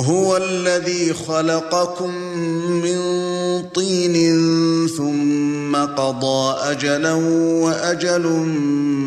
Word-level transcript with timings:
هو 0.00 0.36
الذي 0.36 1.14
خلقكم 1.14 2.14
من 2.82 2.98
طين 3.74 4.16
ثم 4.96 5.76
قضى 5.76 6.56
أجلا 6.70 7.12
وأجل 7.62 8.26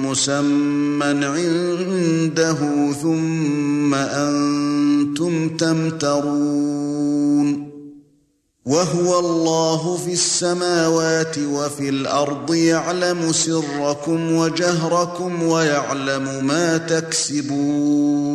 مسمى 0.05 1.25
عنده 1.25 2.57
ثم 3.01 3.93
أنتم 3.93 5.49
تمترون 5.57 6.91
وهو 8.65 9.19
الله 9.19 9.97
في 10.05 10.13
السماوات 10.13 11.37
وفي 11.37 11.89
الأرض 11.89 12.53
يعلم 12.53 13.31
سركم 13.31 14.35
وجهركم 14.35 15.43
ويعلم 15.43 16.45
ما 16.45 16.77
تكسبون 16.77 18.31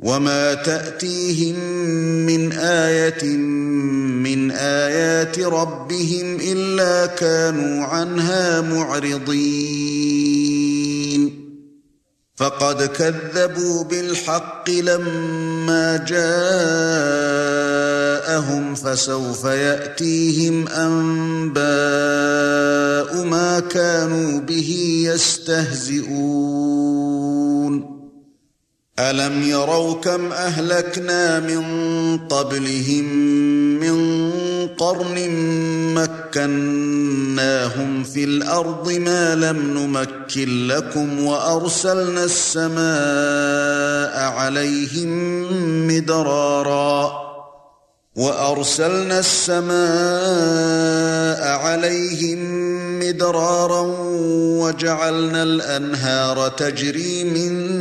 وما 0.00 0.54
تاتيهم 0.54 1.56
من 2.26 2.52
إيه 2.52 3.24
من 4.26 4.50
ايات 4.50 5.38
ربهم 5.38 6.38
الا 6.40 7.06
كانوا 7.06 7.84
عنها 7.84 8.60
معرضين 8.60 10.16
فقد 12.36 12.82
كذبوا 12.82 13.84
بالحق 13.84 14.70
لما 14.70 15.96
جاءهم 16.08 16.34
فسوف 18.74 19.44
ياتيهم 19.44 20.68
انباء 20.68 21.66
ما 23.24 23.60
كانوا 23.60 24.40
به 24.40 25.02
يستهزئون 25.06 26.46
أَلَمْ 28.98 29.42
يَرَوْا 29.42 30.00
كَمْ 30.00 30.32
أَهْلَكْنَا 30.32 31.40
مِنْ 31.40 32.18
قَبْلِهِمْ 32.18 33.04
مِنْ 33.80 34.68
قَرْنٍ 34.68 35.30
مَكَّنَّاهُمْ 35.94 38.04
فِي 38.04 38.24
الْأَرْضِ 38.24 38.92
مَا 38.92 39.34
لَمْ 39.34 39.78
نُمَكِّنْ 39.78 40.68
لَكُمْ 40.68 41.24
وَأَرْسَلْنَا 41.24 42.24
السَّمَاءَ 42.24 44.32
عَلَيْهِمْ 44.32 45.08
مِدْرَارًا 45.86 47.26
وَأَرْسَلْنَا 48.16 49.18
السَّمَاءَ 49.18 49.76
عَلَيْهِمْ 51.58 52.38
مِدْرَارًا 52.98 53.80
وَجَعَلْنَا 54.60 55.42
الْأَنْهَارَ 55.42 56.48
تَجْرِي 56.48 57.24
مِنْ 57.24 57.75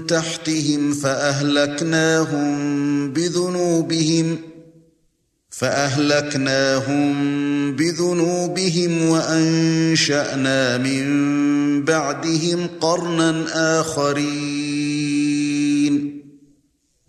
تَحْتِهِمْ 0.00 0.92
فَأَهْلَكْنَاهُمْ 0.92 2.46
بِذُنُوبِهِمْ 3.12 4.38
فَأَهْلَكْنَاهُمْ 5.50 7.12
بِذُنُوبِهِمْ 7.72 9.08
وَأَنشَأْنَا 9.08 10.78
مِنْ 10.78 11.04
بَعْدِهِمْ 11.84 12.68
قَرْنًا 12.80 13.44
آخَرِينَ. 13.80 14.65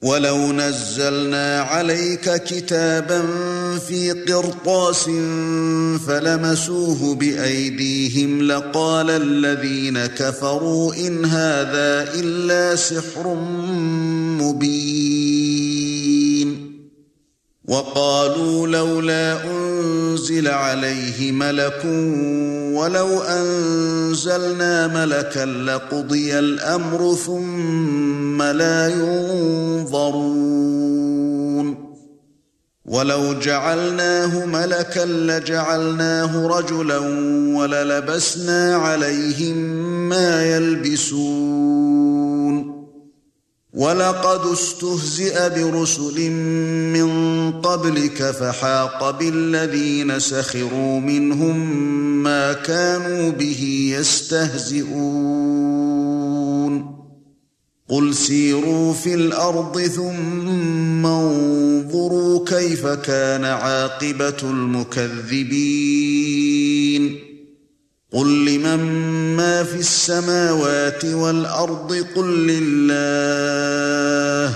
وَلَوْ 0.02 0.52
نَزَّلْنَا 0.54 1.62
عَلَيْكَ 1.62 2.44
كِتَابًا 2.44 3.22
فِي 3.88 4.12
قِرْطَاسٍ 4.12 5.04
فَلَمَسُوهُ 6.08 7.16
بِأَيْدِيهِمْ 7.16 8.42
لَقَالَ 8.42 9.10
الَّذِينَ 9.10 10.06
كَفَرُوا 10.06 10.94
إِنْ 10.94 11.26
هَذَا 11.26 12.14
إِلَّا 12.14 12.76
سِحْرٌ 12.76 13.36
مُبِينٌ 14.42 15.27
وَقَالُوا 17.68 18.68
لَوْلَا 18.68 19.52
أُنْزِلَ 19.52 20.48
عَلَيْهِ 20.48 21.32
مَلَكٌ 21.32 21.86
وَلَوْ 22.74 23.22
أَنزَلْنَا 23.22 24.88
مَلَكًا 24.88 25.46
لَّقُضِيَ 25.46 26.40
الْأَمْرُ 26.40 27.16
ثُمَّ 27.16 28.44
لَا 28.44 28.88
يُنظَرُونَ. 28.88 30.28
وَلَوْ 32.86 33.34
جَعَلْنَاهُ 33.34 34.46
مَلَكًا 34.46 35.06
لَّجَعَلْنَاهُ 35.06 36.48
رَجُلًا 36.48 36.98
وَلَلَبَسْنَا 37.58 38.76
عَلَيْهِم 38.76 39.58
مَّا 40.10 40.56
يَلْبِسُونَ. 40.56 42.77
وَلَقَدِ 43.78 44.52
اسْتُهْزِئَ 44.52 45.50
بِرُسُلٍ 45.50 46.32
مِّن 46.94 47.52
قَبْلِكَ 47.52 48.32
فَحَاقَ 48.32 49.20
بِالَّذِينَ 49.20 50.20
سَخِرُوا 50.20 51.00
مِنْهُم 51.00 51.84
مَا 52.24 52.54
كَانُوا 52.54 53.32
بِهِ 53.32 53.94
يَسْتَهْزِئُونَ. 54.00 56.98
قُلْ 57.90 58.16
سِيرُوا 58.16 58.94
فِي 58.94 59.14
الْأَرْضِ 59.14 59.82
ثُمَّ 59.82 61.06
انظُرُوا 61.06 62.46
كَيْفَ 62.46 62.88
كَانَ 62.88 63.46
عَاقِبَةُ 63.46 64.38
الْمُكَذِّبِينَ. 64.44 67.37
قُل 68.14 68.46
لِّمَن 68.46 68.80
مَّا 69.36 69.64
فِي 69.64 69.76
السَّمَاوَاتِ 69.76 71.06
وَالْأَرْضِ 71.06 72.06
قُل 72.16 72.48
لِّلَّهِ 72.48 74.54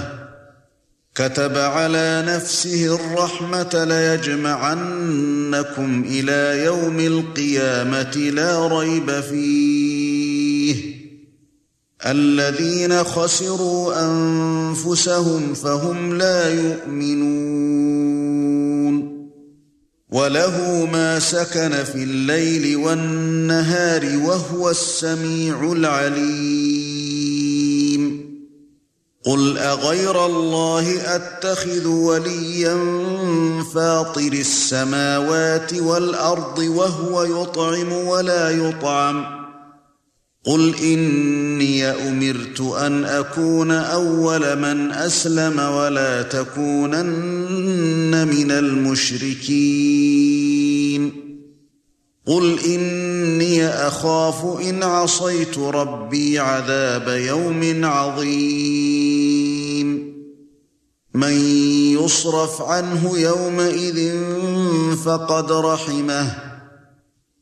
كَتَبَ 1.16 1.58
عَلَى 1.58 2.24
نَفْسِهِ 2.28 2.96
الرَّحْمَةَ 2.96 3.84
لَيَجْمَعَنَّكُمْ 3.84 6.04
إِلَى 6.08 6.64
يَوْمِ 6.66 7.00
الْقِيَامَةِ 7.00 8.18
لَا 8.18 8.68
رَيْبَ 8.68 9.22
فِيهِ 9.22 10.96
الَّذِينَ 12.06 13.04
خَسِرُوا 13.04 14.06
أَنفُسَهُمْ 14.06 15.54
فَهُمْ 15.54 16.18
لَا 16.18 16.54
يُؤْمِنُونَ 16.54 18.61
وَلَهُ 20.12 20.86
مَا 20.92 21.20
سَكَنَ 21.20 21.84
فِي 21.84 22.04
اللَّيْلِ 22.04 22.78
وَالنَّهَارِ 22.78 24.18
وَهُوَ 24.18 24.70
السَّمِيعُ 24.70 25.72
الْعَلِيمُ. 25.72 27.12
قُلْ 29.26 29.58
أَغَيْرَ 29.58 30.26
اللَّهِ 30.26 31.16
أَتَّخِذُ 31.16 31.88
وَلِيًّا 31.88 32.78
فَاطِرِ 33.76 34.34
السَّمَاوَاتِ 34.34 35.74
وَالْأَرْضِ 35.74 36.60
وَهُوَ 36.60 37.24
يُطْعِمُ 37.24 37.94
وَلَا 37.94 38.50
يُطْعَمُ. 38.50 39.41
قُلْ 40.46 40.76
إِنِّي 40.76 41.86
أُمِرْتُ 41.86 42.62
أَنْ 42.62 43.06
أَكُونَ 43.06 43.72
أَوَّلَ 43.72 44.60
مَنْ 44.60 44.92
أَسْلَمَ 44.92 45.60
وَلَا 45.60 46.22
تَكُونَنَّ 46.22 47.08
مِنَ 48.28 48.52
الْمُشْرِكِينَ 48.52 49.62
قُلْ 52.28 52.60
إِنِّي 52.60 53.68
أَخَافُ 53.68 54.62
إِنْ 54.62 54.84
عَصَيْتُ 54.84 55.58
رَبِّي 55.58 56.40
عَذَابَ 56.40 57.08
يَوْمٍ 57.08 57.86
عَظِيمٍ 57.86 59.42
مَنْ 61.14 61.34
يُصْرَفْ 62.02 62.62
عَنْهُ 62.62 63.20
يَوْمَئِذٍ 63.20 64.16
فَقَدْ 65.06 65.52
رَحِمَهُ 65.52 66.51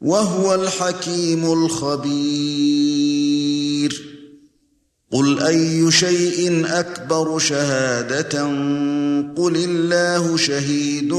وهو 0.00 0.54
الحكيم 0.54 1.52
الخبير. 1.52 3.10
قل 5.12 5.40
أي 5.40 5.90
شيء 5.90 6.66
أكبر 6.66 7.38
شهادة؟ 7.38 8.42
قل 9.36 9.56
الله 9.56 10.36
شهيد 10.36 11.14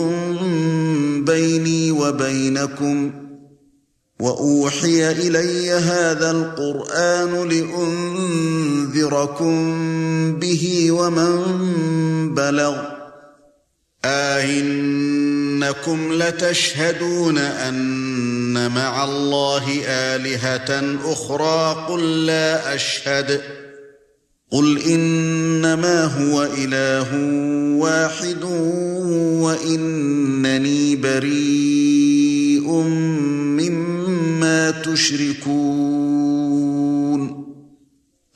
بيني 1.25 1.91
وبينكم. 1.91 3.11
وأوحي 4.19 5.11
إلي 5.11 5.71
هذا 5.71 6.31
القرآن 6.31 7.49
لأنذركم 7.49 9.55
به 10.39 10.91
ومن 10.91 12.33
بلغ. 12.33 12.77
أئنكم 15.63 16.13
لتشهدون 16.13 17.37
أن 17.37 18.71
مع 18.71 19.03
الله 19.03 19.81
آلهة 19.87 20.97
أخرى 21.13 21.85
قل 21.89 22.25
لا 22.25 22.75
أشهد. 22.75 23.41
قل 24.51 24.81
إنما 24.81 26.03
هو 26.03 26.43
إله 26.43 27.15
واحد 27.77 28.43
وإنني 29.41 30.95
بريء 30.95 32.71
مما 33.57 34.71
تشركون. 34.71 35.70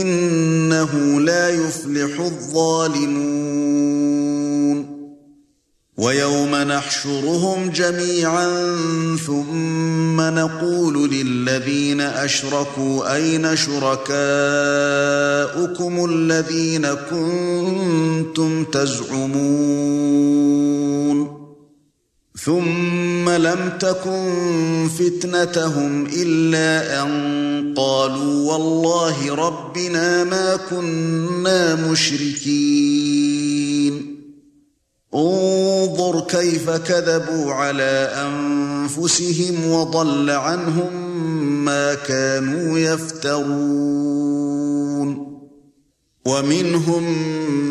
إنه 0.00 1.20
لا 1.20 1.48
يفلح 1.48 2.20
الظالمون. 2.20 3.62
ويوم 5.98 6.54
نحشرهم 6.54 7.70
جميعا 7.70 8.48
ثم 9.26 10.20
نقول 10.20 11.10
للذين 11.10 12.00
أشركوا 12.00 13.14
أين 13.14 13.56
شركاؤكم 13.56 14.14
الذين 16.10 16.86
كنتم 16.94 18.64
تزعمون؟ 18.64 19.42
ثُمَّ 22.44 23.30
لَمْ 23.30 23.78
تَكُنْ 23.80 24.88
فِتْنَتُهُمْ 24.98 26.06
إِلَّا 26.06 27.02
أَن 27.02 27.74
قَالُوا 27.76 28.52
وَاللَّهِ 28.52 29.34
رَبِّنَا 29.34 30.24
مَا 30.24 30.56
كُنَّا 30.56 31.74
مُشْرِكِينَ. 31.74 33.02
انظُرْ 35.14 36.20
كَيْفَ 36.20 36.70
كَذَبُوا 36.70 37.52
عَلَى 37.52 38.10
أَنفُسِهِمْ 38.16 39.70
وَضَلَّ 39.70 40.30
عَنْهُمْ 40.30 40.92
مَا 41.64 41.94
كَانُوا 41.94 42.78
يَفْتَرُونَ. 42.78 44.41
وَمِنْهُمْ 46.24 47.02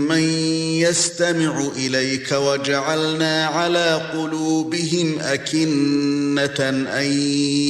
مَن 0.08 0.24
يَسْتَمِعُ 0.84 1.68
إِلَيْكَ 1.76 2.32
وَجَعَلْنَا 2.32 3.46
عَلَى 3.46 4.02
قُلُوبِهِمْ 4.14 5.20
أَكِنَّةً 5.20 6.70
أَن 7.00 7.12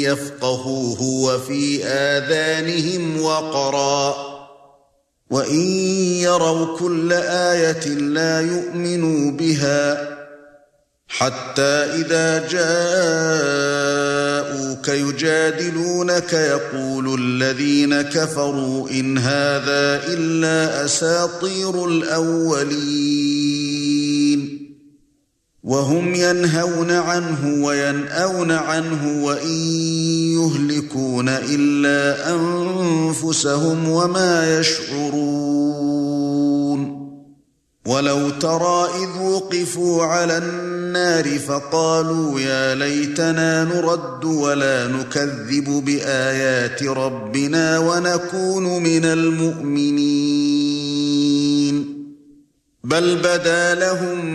يَفْقَهُوهُ 0.02 1.02
وَفِي 1.02 1.86
آذَانِهِمْ 1.86 3.22
وَقْرًا. 3.22 4.32
وَإِن 5.30 5.62
يَرَوْا 6.26 6.78
كُلَّ 6.78 7.14
آيَةٍ 7.14 7.88
لَّا 7.88 8.42
يُؤْمِنُوا 8.42 9.32
بِهَا 9.32 10.21
حَتَّى 11.18 11.62
إِذَا 11.62 12.48
جَاءُوكَ 12.48 12.78
يُجَادِلُونَكَ 14.88 16.34
يَقُولُ 16.34 17.20
الَّذِينَ 17.22 18.02
كَفَرُوا 18.02 18.90
إِنْ 18.90 19.18
هَذَا 19.18 20.04
إِلَّا 20.08 20.86
أَسَاطِيرُ 20.86 21.86
الْأَوَّلِينَ. 21.86 23.12
وَهُمْ 25.64 26.16
يَنْهَوْنَ 26.16 26.92
عَنْهُ 26.92 27.66
وَيَنْأَوْنَ 27.66 28.52
عَنْهُ 28.52 29.24
وَإِنْ 29.26 29.58
يُهْلِكُونَ 30.34 31.30
إِلَّا 31.30 32.36
أَنفُسَهُمْ 32.36 33.90
وَمَا 33.90 34.60
يَشْعُرُونَ. 34.60 35.91
وَلَوْ 37.86 38.30
تَرَى 38.30 38.90
إِذْ 39.04 39.22
وُقِفُوا 39.22 40.04
عَلَى 40.04 40.38
النَّارِ 40.38 41.40
فَقَالُوا 41.40 42.40
يَا 42.40 42.76
لَيْتَنَا 42.76 43.64
نُرَدُّ 43.64 44.26
وَلَا 44.26 44.88
نُكَذِّبُ 44.88 45.86
بِآيَاتِ 45.86 46.84
رَبِّنَا 46.84 47.80
وَنَكُونَ 47.80 48.84
مِنَ 48.84 49.06
الْمُؤْمِنِينَ. 49.06 50.22
بَلْ 52.84 53.18
بَدَا 53.18 53.76
لَهُم 53.76 54.26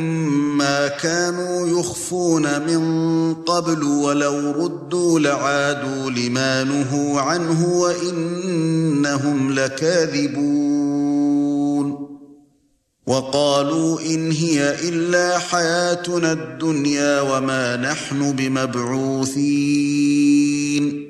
مَّا 0.58 0.88
كَانُوا 0.88 1.80
يُخْفُونَ 1.80 2.42
مِن 2.42 3.34
قَبْلُ 3.34 3.82
وَلَوْ 3.82 4.50
رُدُّوا 4.50 5.20
لَعَادُوا 5.20 6.10
لِمَا 6.10 6.64
نُهُوا 6.64 7.20
عَنْهُ 7.20 7.68
وَإِنَّهُمْ 7.68 9.52
لَكَاذِبُونَ. 9.52 11.45
وَقَالُوا 13.06 14.00
إِنْ 14.00 14.32
هِيَ 14.32 14.88
إِلَّا 14.88 15.38
حَيَاتُنَا 15.38 16.32
الدُّنْيَا 16.32 17.20
وَمَا 17.20 17.76
نَحْنُ 17.76 18.32
بِمَبْعُوثِينَ. 18.32 21.06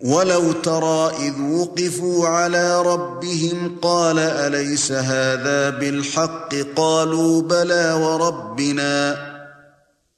وَلَوْ 0.00 0.52
تَرَى 0.52 1.12
إِذْ 1.20 1.40
وُقِفُوا 1.40 2.28
عَلَى 2.28 2.82
رَبِّهِمْ 2.82 3.76
قَالَ 3.82 4.18
أَلَيْسَ 4.18 4.92
هَذَا 4.92 5.70
بِالْحَقِّ؟ 5.70 6.54
قَالُوا 6.76 7.42
بَلَى 7.42 7.92
وَرَبِّنَا. 7.92 9.16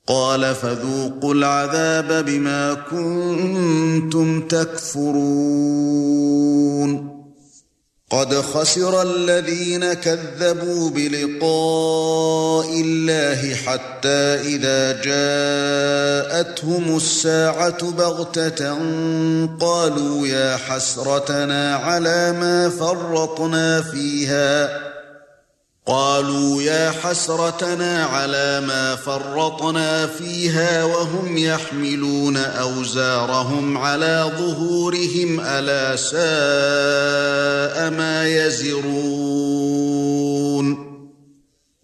قَالَ 0.07 0.55
فَذُوقُوا 0.55 1.35
الْعَذَابَ 1.35 2.25
بِمَا 2.25 2.75
كُنتُمْ 2.75 4.41
تَكْفُرُونَ. 4.41 7.10
قَدْ 8.11 8.35
خَسِرَ 8.35 9.03
الَّذِينَ 9.03 9.93
كَذَّبُوا 9.93 10.91
بِلِقَاءِ 10.91 12.81
اللَّهِ 12.81 13.55
حَتَّى 13.55 14.35
إِذَا 14.43 15.03
جَاءَتْهُمُ 15.03 16.97
السَّاعَةُ 16.97 17.91
بَغْتَةً 17.91 18.79
قَالُوا 19.61 20.27
يَا 20.27 20.57
حَسْرَتَنَا 20.57 21.77
عَلَى 21.77 22.33
مَا 22.33 22.69
فَرَّطْنَا 22.69 23.83
فِيهَا. 23.83 24.91
قالوا 25.91 26.63
يا 26.63 26.91
حسرتنا 26.91 28.05
على 28.05 28.63
ما 28.67 28.97
فرطنا 28.97 30.07
فيها 30.07 30.85
وهم 30.85 31.39
يحملون 31.39 32.37
أوزارهم 32.37 33.79
على 33.79 34.33
ظهورهم 34.39 35.41
ألا 35.41 35.97
ساء 35.97 36.21
ما 37.91 38.29
يزرون 38.29 38.91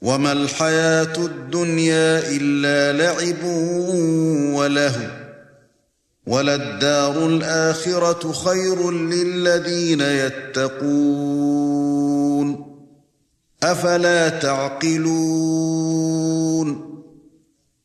وما 0.02 0.32
الحياة 0.32 1.16
الدنيا 1.16 2.22
إلا 2.28 2.92
لعب 2.92 3.44
وله 4.54 5.10
وللدار 6.26 7.26
الآخرة 7.26 8.32
خير 8.32 8.90
للذين 8.90 10.00
يتقون 10.00 11.85
أفلا 13.72 14.28
تعقلون 14.28 15.66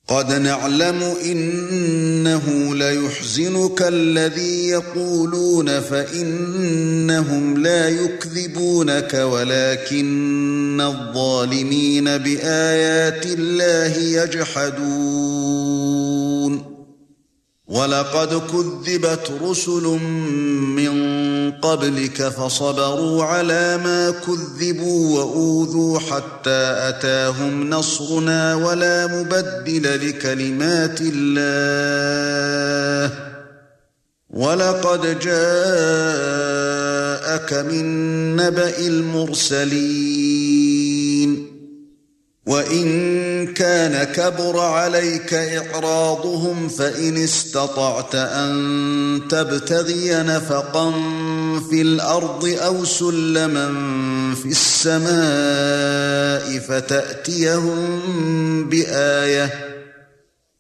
قد 0.08 0.34
نعلم 0.34 1.04
إنه 1.26 2.76
ليحزنك 2.76 3.82
الذي 3.82 4.68
يقولون 4.68 5.80
فإنهم 5.80 7.58
لا 7.58 7.90
يكذبونك 7.90 9.14
ولكن 9.14 10.82
الظالمين 10.82 12.18
بآيات 12.18 13.26
الله 13.26 13.98
يجحدون 13.98 15.52
ولقد 17.72 18.42
كذبت 18.52 19.32
رسل 19.44 19.84
من 20.76 20.92
قبلك 21.52 22.30
فصبروا 22.30 23.24
على 23.24 23.78
ما 23.78 24.12
كذبوا 24.12 25.20
وأوذوا 25.20 26.00
حتى 26.00 26.90
أتاهم 26.90 27.70
نصرنا 27.70 28.56
ولا 28.56 29.08
مبدل 29.08 30.10
لكلمات 30.10 31.02
الله. 31.02 33.16
ولقد 34.30 35.20
جاءك 35.20 35.42
من 37.54 38.36
نبأ 38.36 38.80
المرسلين. 38.80 40.71
وَإِن 42.52 43.54
كَانَ 43.54 44.04
كَبُرَ 44.04 44.60
عَلَيْكَ 44.60 45.34
إِعْرَاضُهُمْ 45.34 46.68
فَإِنِ 46.68 47.18
اسْتَطَعْتَ 47.18 48.16
أَن 48.16 48.52
تَبْتَغِيَ 49.30 50.24
نَفَقًا 50.24 50.92
فِي 51.70 51.82
الْأَرْضِ 51.82 52.46
أَوْ 52.46 52.86
سُلَّمًا 52.86 53.68
فِي 54.36 54.50
السَّمَاءِ 54.52 56.60
فَتَأْتِيَهُم 56.60 57.80
بِآيَةٍ 58.70 59.50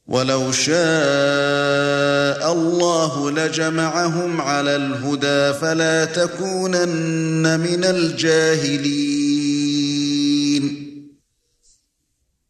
وَلَوْ 0.07 0.51
شَاءَ 0.51 2.51
اللَّهُ 2.51 3.31
لَجَمَعَهُمْ 3.31 4.41
عَلَى 4.41 4.75
الْهُدَى 4.75 5.59
فَلَا 5.59 6.05
تَكُونَنَّ 6.05 7.59
مِنَ 7.59 7.83
الْجَاهِلِينَ 7.83 9.40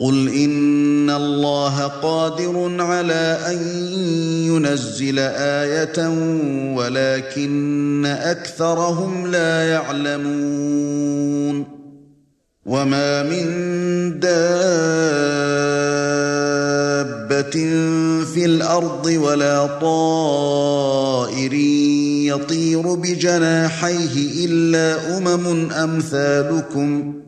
قُلْ 0.00 0.28
إِنَّ 0.28 1.10
اللَّهَ 1.10 1.86
قَادِرٌ 1.86 2.76
عَلَى 2.82 3.38
أَن 3.46 3.58
يُنَزِّلَ 4.46 5.18
آيَةً 5.18 5.98
وَلَكِنَّ 6.78 8.06
أَكْثَرَهُمْ 8.06 9.26
لَا 9.26 9.68
يَعْلَمُونَ 9.70 11.64
وَمَا 12.66 13.22
مِن 13.22 13.46
دَابَّةٍ 14.20 14.38
فِي 18.34 18.44
الْأَرْضِ 18.44 19.06
وَلَا 19.06 19.66
طَائِرٍ 19.66 21.52
يَطِيرُ 22.32 22.94
بِجَنَاحَيْهِ 22.94 24.46
إِلَّا 24.46 25.18
أُمَمٌ 25.18 25.72
أَمْثَالُكُمْ 25.72 27.12
ۖ 27.24 27.27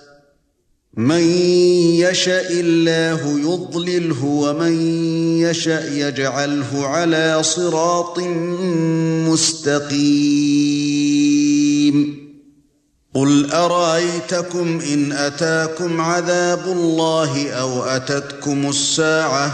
مَن 0.97 1.19
يَشَإِ 1.95 2.59
اللَّهُ 2.59 3.39
يُضْلِلْهُ 3.39 4.25
وَمَن 4.25 4.81
يَشَأْ 5.39 6.07
يَجْعَلْهُ 6.07 6.87
عَلَى 6.87 7.43
صِرَاطٍ 7.43 8.19
مُسْتَقِيمٍ. 9.29 9.97
قُلْ 13.15 13.51
أَرَأَيْتَكُمْ 13.51 14.79
إِنْ 14.93 15.11
أَتَاكُمْ 15.11 16.01
عَذَابُ 16.01 16.67
اللَّهِ 16.67 17.51
أَوْ 17.51 17.83
أَتَتْكُمُ 17.83 18.69
السَّاعَةُ؟ 18.69 19.53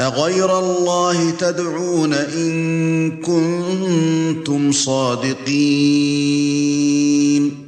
أَغَيْرَ 0.00 0.58
اللَّهِ 0.58 1.30
تَدْعُونَ 1.30 2.14
إِن 2.14 3.22
كُنتُمْ 3.22 4.72
صَادِقِينَ. 4.72 7.67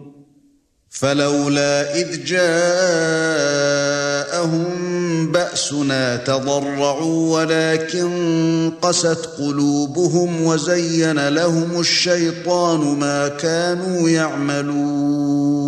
فلولا 1.01 1.95
إذ 1.95 2.23
جاءهم 2.23 2.51
بأسنا 5.31 6.17
تضرعوا 6.17 7.39
ولكن 7.39 8.71
قست 8.81 9.29
قلوبهم 9.37 10.45
وزين 10.45 11.27
لهم 11.27 11.79
الشيطان 11.79 12.79
ما 12.79 13.27
كانوا 13.27 14.09
يعملون. 14.09 15.60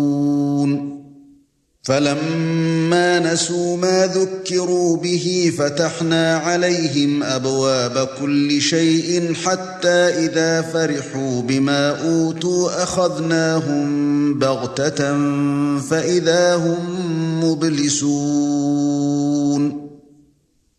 فَلَمَّا 1.84 3.32
نَسُوا 3.32 3.76
مَا 3.76 4.06
ذُكِّرُوا 4.06 4.96
بِهِ 4.96 5.52
فَتَحْنَا 5.58 6.36
عَلَيْهِمْ 6.36 7.22
أَبْوَابَ 7.22 8.08
كُلِّ 8.20 8.60
شَيْءٍ 8.60 9.34
حَتَّى 9.34 10.24
إِذَا 10.24 10.62
فَرِحُوا 10.62 11.42
بِمَا 11.42 11.90
أُوتُوا 12.08 12.82
أَخَذْنَاهُمْ 12.82 14.34
بَغْتَةً 14.38 15.18
فَإِذَا 15.78 16.54
هُمْ 16.54 16.80
مُبْلِسُونَ 17.44 18.84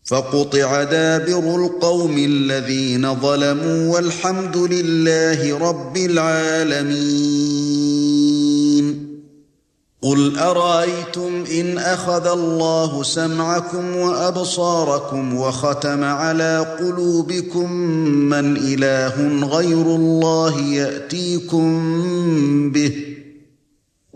فَقُطِعَ 0.04 0.82
دَابِرُ 0.82 1.64
الْقَوْمِ 1.64 2.18
الَّذِينَ 2.18 3.14
ظَلَمُوا 3.14 3.94
وَالْحَمْدُ 3.94 4.56
لِلَّهِ 4.56 5.58
رَبِّ 5.58 5.96
الْعَالَمِينَ 5.96 7.75
قُلْ 10.06 10.38
أَرَأَيْتُمْ 10.38 11.44
إِنْ 11.50 11.78
أَخَذَ 11.78 12.26
اللَّهُ 12.26 13.02
سَمْعَكُمْ 13.02 13.96
وَأَبْصَارَكُمْ 13.96 15.36
وَخَتَمَ 15.36 16.04
عَلَى 16.04 16.76
قُلُوبِكُمْ 16.80 17.72
مَنْ 18.30 18.56
إِلَٰهٌ 18.56 19.44
غَيْرُ 19.44 19.86
اللَّهِ 19.86 20.60
يَأْتِيكُمْ 20.60 21.70
بِهِ 22.70 22.92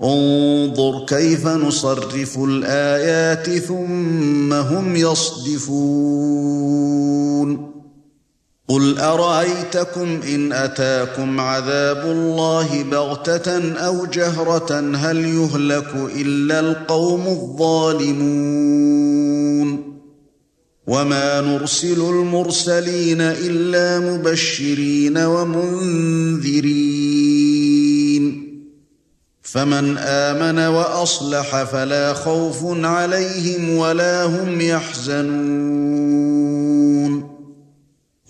انظُرْ 0.02 1.06
كَيْفَ 1.06 1.46
نُصَرِّفُ 1.46 2.38
الْآيَاتِ 2.38 3.50
ثُمَّ 3.50 4.52
هُمْ 4.52 4.96
يَصْدِفُونَ 4.96 5.70
قُلْ 8.70 8.98
أَرَأَيْتَكُمْ 8.98 10.20
إِنْ 10.34 10.52
أَتَاكُمْ 10.52 11.40
عَذَابُ 11.40 12.06
اللَّهِ 12.06 12.82
بَغْتَةً 12.82 13.72
أَوْ 13.74 14.06
جَهْرَةً 14.06 14.96
هَلْ 14.96 15.24
يُهْلَكُ 15.24 15.94
إِلَّا 16.16 16.60
الْقَوْمُ 16.60 17.26
الظَّالِمُونَ 17.26 18.40
وَمَا 20.86 21.40
نُرْسِلُ 21.40 22.00
الْمُرْسَلِينَ 22.00 23.20
إِلَّا 23.20 23.98
مُبَشِّرِينَ 24.10 25.18
وَمُنذِرِينَ 25.18 26.40
فَمَنْ 29.42 29.98
آمَنَ 29.98 30.58
وَأَصْلَحَ 30.58 31.62
فَلَا 31.62 32.14
خَوْفٌ 32.14 32.64
عَلَيْهِمْ 32.84 33.76
وَلَا 33.76 34.24
هُمْ 34.24 34.60
يَحْزَنُونَ 34.60 36.59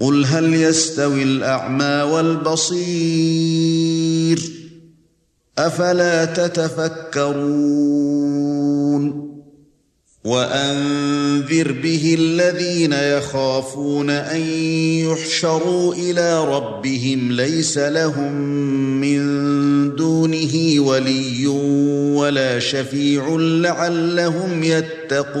قُلْ 0.00 0.24
هَلْ 0.24 0.54
يَسْتَوِي 0.54 1.22
الْأَعْمَى 1.22 2.02
وَالْبَصِيرُ 2.12 2.80
أَفَلَا 5.58 6.24
تَتَفَكَّرُونَ 6.24 7.60
وَأَنذِرْ 10.24 11.72
بِهِ 11.72 12.16
الَّذِينَ 12.18 12.92
يَخَافُونَ 12.92 14.10
أَن 14.10 14.40
يُحْشَرُوا 15.10 15.94
إِلَى 15.94 16.44
رَبِّهِمْ 16.44 17.32
لَيْسَ 17.32 17.78
لَهُم 17.78 18.32
مِّن 19.00 19.20
دُونِهِ 19.96 20.80
وَلِيٌّ 20.80 21.46
وَلَا 22.16 22.58
شَفِيعٌ 22.58 23.36
لَّعَلَّهُمْ 23.36 24.62
يَتَّقُونَ 24.62 25.40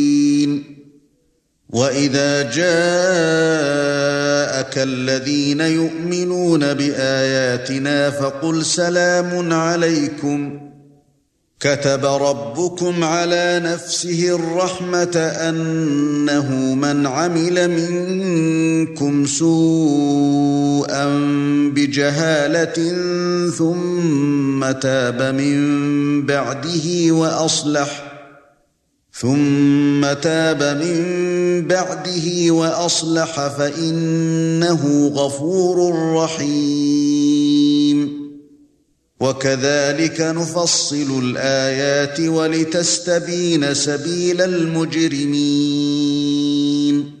واذا 1.71 2.41
جاءك 2.41 2.61
الذين 4.77 5.61
يؤمنون 5.61 6.73
باياتنا 6.73 8.09
فقل 8.09 8.65
سلام 8.65 9.53
عليكم 9.53 10.59
كتب 11.59 12.05
ربكم 12.05 13.03
على 13.03 13.61
نفسه 13.63 14.35
الرحمه 14.35 15.17
انه 15.17 16.75
من 16.75 17.07
عمل 17.07 17.67
منكم 17.69 19.25
سوءا 19.25 21.05
بجهاله 21.75 22.95
ثم 23.57 24.71
تاب 24.71 25.21
من 25.21 26.25
بعده 26.25 27.11
واصلح 27.11 28.10
ثم 29.21 30.13
تاب 30.13 30.63
من 30.63 31.67
بعده 31.67 32.51
وأصلح 32.51 33.47
فإنه 33.47 35.11
غفور 35.15 35.95
رحيم. 36.15 38.21
وَكَذَلِكَ 39.19 40.21
نُفَصِّلُ 40.21 41.23
الْآيَاتِ 41.23 42.19
وَلِتَسْتَبِينَ 42.19 43.73
سَبِيلَ 43.73 44.41
الْمُجْرِمِينَ. 44.41 47.11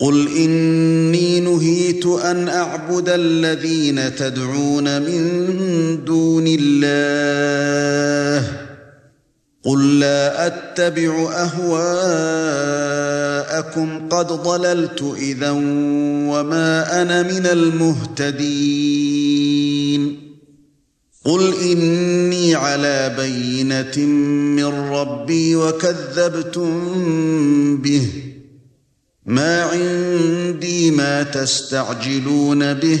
قُلْ 0.00 0.36
إِنِّي 0.36 1.40
نُهِيتُ 1.40 2.06
أَنْ 2.06 2.48
أَعْبُدَ 2.48 3.08
الَّذِينَ 3.08 4.16
تَدْعُونَ 4.16 5.02
مِن 5.02 6.04
دُونِ 6.04 6.56
اللَّهِ 6.60 8.57
قُل 9.64 10.00
لَّا 10.00 10.46
أَتَّبِعُ 10.46 11.32
أَهْوَاءَكُمْ 11.32 11.98
قَدْ 14.08 14.26
ضَلَلْتُ 14.26 15.02
إِذًا 15.16 15.50
وَمَا 16.30 17.02
أَنَا 17.02 17.22
مِنَ 17.22 17.46
الْمُهْتَدِينَ. 17.46 18.38
قُلْ 21.24 21.54
إِنِّي 21.62 22.54
عَلَى 22.54 23.14
بَيِّنَةٍ 23.18 23.98
مِّن 24.56 24.64
رَّبِّي 24.64 25.56
وَكَذَّبْتُم 25.56 26.96
بِهِ. 27.76 28.08
مَا 29.26 29.62
عِندِي 29.62 30.90
مَا 30.90 31.22
تَسْتَعْجِلُونَ 31.22 32.74
بِهِ. 32.74 33.00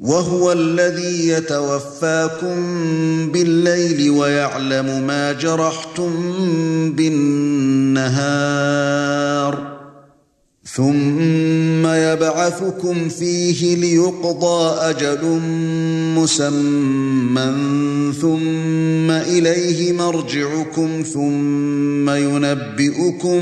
وَهُوَ 0.00 0.52
الَّذِي 0.52 1.28
يَتَوَفَّاكُم 1.28 2.56
بِاللَّيْلِ 3.32 4.10
وَيَعْلَمُ 4.10 5.06
مَا 5.06 5.32
جَرَحْتُم 5.32 6.12
بِالنَّهَارِ 6.92 8.16
ثُمَّ 10.76 11.86
يَبْعَثُكُمْ 11.86 13.08
فِيهِ 13.08 13.76
لِيُقْضَى 13.76 14.76
أَجَلٌ 14.80 15.24
مُّسَمًّى 16.18 17.54
ثُمَّ 18.20 19.10
إِلَيْهِ 19.10 19.92
مَرْجِعُكُمْ 19.92 21.02
ثُمَّ 21.14 22.10
يُنَبِّئُكُم 22.10 23.40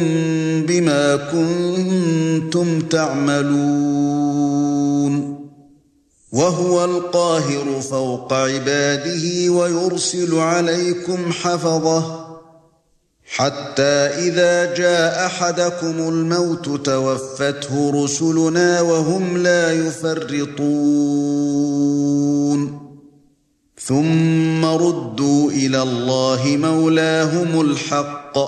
بِمَا 0.69 1.17
كُنتُمْ 1.17 2.81
تَعْمَلُونَ 2.81 4.15
وَهُوَ 6.35 6.85
الْقَاهِرُ 6.85 7.81
فَوْقَ 7.81 8.33
عِبَادِهِ 8.33 9.51
وَيُرْسِلُ 9.51 10.39
عَلَيْكُمْ 10.39 11.33
حَفَظَةً 11.33 12.27
حَتَّى 13.27 13.83
إِذَا 14.29 14.75
جَاءَ 14.75 15.27
أَحَدَكُمُ 15.27 16.09
الْمَوْتُ 16.09 16.87
تَوَفَّتْهُ 16.87 18.05
رُسُلُنَا 18.05 18.81
وَهُمْ 18.81 19.39
لَا 19.39 19.73
يُفَرِّطُونَ. 19.73 20.65
ثُمَّ 23.87 24.65
رُدُّوا 24.65 25.51
إِلَى 25.51 25.83
اللَّهِ 25.83 26.43
مَوْلَاهُمُ 26.47 27.61
الْحَقِّ. 27.61 28.39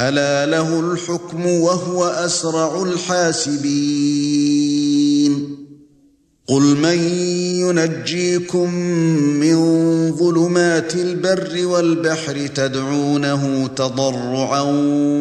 أَلَا 0.00 0.46
لَهُ 0.46 0.80
الْحُكْمُ 0.80 1.46
وَهُوَ 1.46 2.04
أَسْرَعُ 2.04 2.82
الْحَاسِبِينَ. 2.82 4.47
قُلْ 6.48 6.62
مَن 6.62 6.98
يُنَجِّيكُم 7.60 8.74
مِّن 9.40 9.56
ظُلُمَاتِ 10.16 10.94
الْبَرِّ 10.94 11.66
وَالْبَحْرِ 11.66 12.46
تَدْعُونَهُ 12.46 13.70
تَضَرُّعًا 13.76 14.60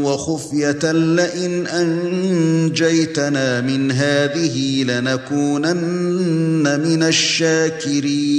وَخُفْيَةً 0.04 0.92
لَّئِنْ 0.92 1.68
أَنجَيْتَنَا 1.68 3.62
مِنْ 3.62 3.92
هَٰذِهِ 3.92 4.84
لَنَكُونَنَّ 4.88 6.63
مِنَ 6.88 7.04
الشَّاكِرِينَ 7.04 8.38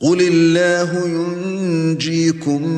قُلِ 0.00 0.20
اللَّهُ 0.20 1.06
يُنْجِيكُم 1.08 2.68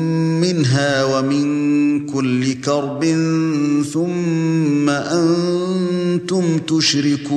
مِّنْهَا 0.41 1.03
وَمِن 1.03 2.05
كُلِّ 2.05 2.53
كَرْبٍ 2.53 3.03
ثُمَّ 3.93 4.89
أَنتُمْ 4.89 6.57
تُشْرِكُونَ 6.67 7.33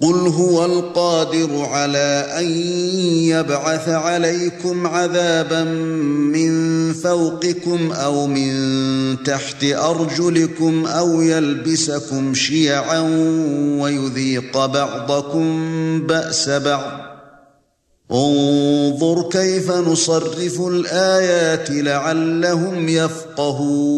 قُلْ 0.00 0.14
هُوَ 0.14 0.64
الْقَادِرُ 0.64 1.64
عَلَى 1.64 2.26
أَن 2.38 2.46
يَبْعَثَ 3.32 3.88
عَلَيْكُمْ 3.88 4.86
عَذَابًا 4.86 5.64
مِّن 6.36 6.92
فَوْقِكُمْ 6.92 7.92
أَوْ 7.92 8.26
مِن 8.26 8.52
تَحْتِ 9.24 9.64
أَرْجُلِكُمْ 9.64 10.86
أَوْ 10.86 11.22
يَلْبِسَكُمْ 11.22 12.34
شِيَعًا 12.34 13.00
وَيُذِيقَ 13.80 14.66
بَعْضَكُم 14.66 15.48
بَأْسَ 16.06 16.48
بَعْضٍ 16.48 16.92
انظُرْ 18.12 19.28
كَيْفَ 19.28 19.70
نُصَرِّفُ 19.70 20.60
الْآيَاتِ 20.60 21.70
لَعَلَّهُمْ 21.70 22.88
يَفْقَهُونَ 22.88 23.96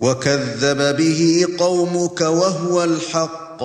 وَكَذَّبَ 0.00 0.96
بِهِ 0.96 1.46
قَوْمُكَ 1.58 2.20
وَهُوَ 2.20 2.84
الْحَقُّ. 2.84 3.64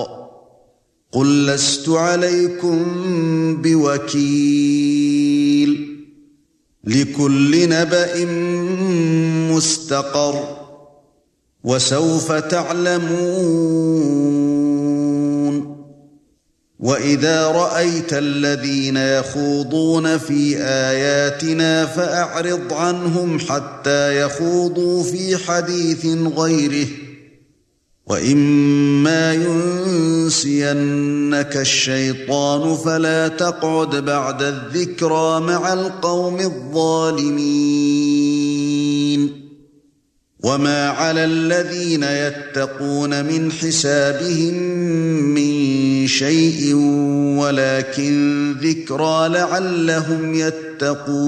قُل 1.12 1.46
لَّسْتُ 1.46 1.88
عَلَيْكُمْ 1.88 2.82
بِوَكِيلٍ. 3.62 5.98
لِكُلِّ 6.84 7.68
نَبَإٍ 7.68 8.24
مُسْتَقَرٌّ. 9.54 10.56
وَسَوْفَ 11.64 12.32
تَعْلَمُونَ. 12.32 14.63
وَإِذَا 16.84 17.46
رَأَيْتَ 17.48 18.12
الَّذِينَ 18.12 18.96
يَخُوضُونَ 18.96 20.18
فِي 20.18 20.56
آيَاتِنَا 20.58 21.86
فَأَعْرِضْ 21.86 22.72
عَنْهُمْ 22.72 23.38
حَتَّى 23.38 24.20
يَخُوضُوا 24.20 25.02
فِي 25.02 25.36
حَدِيثٍ 25.36 26.06
غَيْرِهِ 26.36 26.86
وَإِمَّا 28.06 29.34
يُنْسِيَنَّكَ 29.34 30.76
الشَّيْطَانُ 31.56 32.76
فَلَا 32.76 33.28
تَقْعُدْ 33.28 34.04
بَعْدَ 34.04 34.42
الذِّكْرَى 34.42 35.40
مَعَ 35.40 35.72
الْقَوْمِ 35.72 36.40
الظَّالِمِينَ 36.40 38.13
وَمَا 40.44 40.88
عَلَى 40.88 41.24
الَّذِينَ 41.24 42.02
يَتَّقُونَ 42.02 43.24
مِنْ 43.24 43.52
حِسَابِهِمْ 43.52 44.54
مِنْ 45.34 46.06
شَيْءٍ 46.06 46.74
وَلَكِنْ 47.40 48.52
ذِكْرَى 48.60 49.28
لَعَلَّهُمْ 49.28 50.34
يَتَّقُونَ 50.34 51.24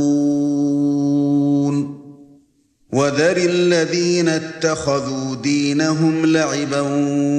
وَذَرِ 2.93 3.37
الَّذِينَ 3.37 4.29
اتَّخَذُوا 4.29 5.37
دِينَهُمْ 5.43 6.27
لَعِبًا 6.27 6.81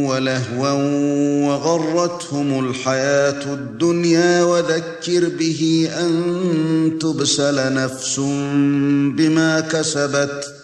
وَلَهْوًا 0.07 0.71
وَغَرَّتْهُمُ 1.47 2.69
الْحَيَاةُ 2.69 3.53
الدُّنْيَا 3.53 4.43
وَذَكِّرْ 4.43 5.29
بِهِ 5.39 5.89
أَن 5.99 6.11
تُبْسَلَ 7.01 7.73
نَفْسٌ 7.73 8.19
بِمَا 9.17 9.59
كَسَبَتْ 9.59 10.56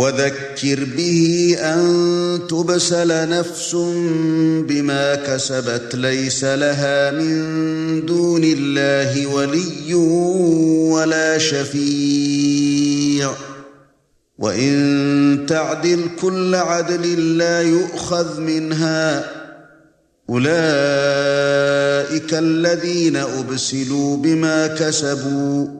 وَذَكِّرْ 0.00 0.84
بِهِ 0.96 1.56
أَن 1.60 2.40
تُبْسَلَ 2.48 3.28
نَفْسٌ 3.28 3.74
بِمَا 4.68 5.14
كَسَبَتْ 5.14 5.94
لَيْسَ 5.94 6.44
لَهَا 6.44 7.10
مِن 7.10 8.06
دُونِ 8.06 8.44
اللَّهِ 8.44 9.26
وَلِيٌّ 9.26 9.94
وَلَا 10.94 11.38
شَفِيعٌ. 11.38 13.34
وَإِن 14.38 15.46
تَعْدِلْ 15.48 16.00
كُلَّ 16.20 16.54
عَدْلٍ 16.54 17.38
لَّا 17.38 17.62
يُؤْخَذْ 17.62 18.40
مِنْهَا. 18.40 19.24
أُولَئِكَ 20.30 22.34
الَّذِينَ 22.34 23.16
أُبْسِلُوا 23.16 24.16
بِمَا 24.16 24.66
كَسَبُوا. 24.66 25.79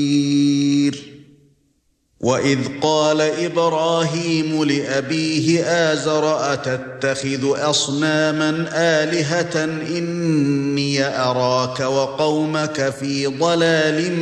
وَإِذْ 2.21 2.59
قَالَ 2.81 3.21
إِبْرَاهِيمُ 3.21 4.63
لِأَبِيهِ 4.63 5.63
آزَرَ 5.63 6.53
أَتَتَّخِذُ 6.53 7.41
أَصْنَامًا 7.43 8.69
آلِهَةً 8.73 9.63
إِنِّي 9.97 11.03
أَرَاكَ 11.05 11.79
وَقَوْمَكَ 11.79 12.93
فِي 12.99 13.27
ضَلَالٍ 13.27 14.13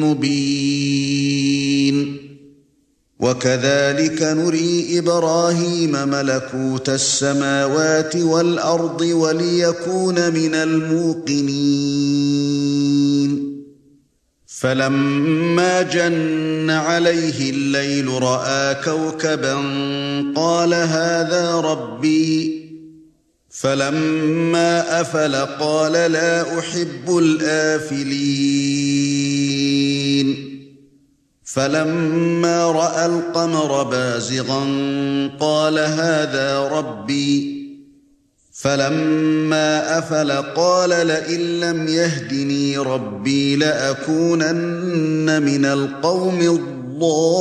مُبِينٍ 0.00 1.36
وَكَذَلِكَ 3.20 4.22
نُرِي 4.22 4.98
إِبْرَاهِيمَ 4.98 6.08
مَلَكُوتَ 6.08 6.88
السَّمَاوَاتِ 6.88 8.16
وَالْأَرْضِ 8.16 9.00
وَلِيَكُونَ 9.00 10.34
مِنَ 10.34 10.54
الْمُوقِنِينَ 10.54 12.16
فَلَمَّا 14.60 15.82
جَنَّ 15.82 16.70
عَلَيْهِ 16.70 17.50
اللَّيْلُ 17.50 18.08
رَأَىٰ 18.08 18.74
كَوْكَبًا 18.84 19.54
قَالَ 20.36 20.74
هَٰذَا 20.74 21.60
رَبِّي. 21.60 22.66
فَلَمَّا 23.50 25.00
أَفَلَ 25.00 25.34
قَالَ 25.36 25.92
لَا 25.92 26.58
أُحِبُّ 26.58 27.18
الْآفِلِينَ. 27.18 27.96
فَلَمَّا 31.44 32.72
رَأَى 32.72 33.06
الْقَمَرَ 33.06 33.82
بَازِغًا 33.82 34.64
قَالَ 35.40 35.78
هَٰذَا 35.78 36.68
رَبِّي. 36.68 37.55
فَلَمَّا 38.66 39.98
أَفَلَ 39.98 40.32
قَالَ 40.32 41.06
لَئِن 41.06 41.60
لَّمْ 41.60 41.88
يَهْدِنِي 41.88 42.78
رَبِّي 42.78 43.56
لَأَكُونَنَّ 43.56 45.42
مِنَ 45.42 45.64
الْقَوْمِ 45.64 46.40
الضَّالِّينَ. 46.40 47.36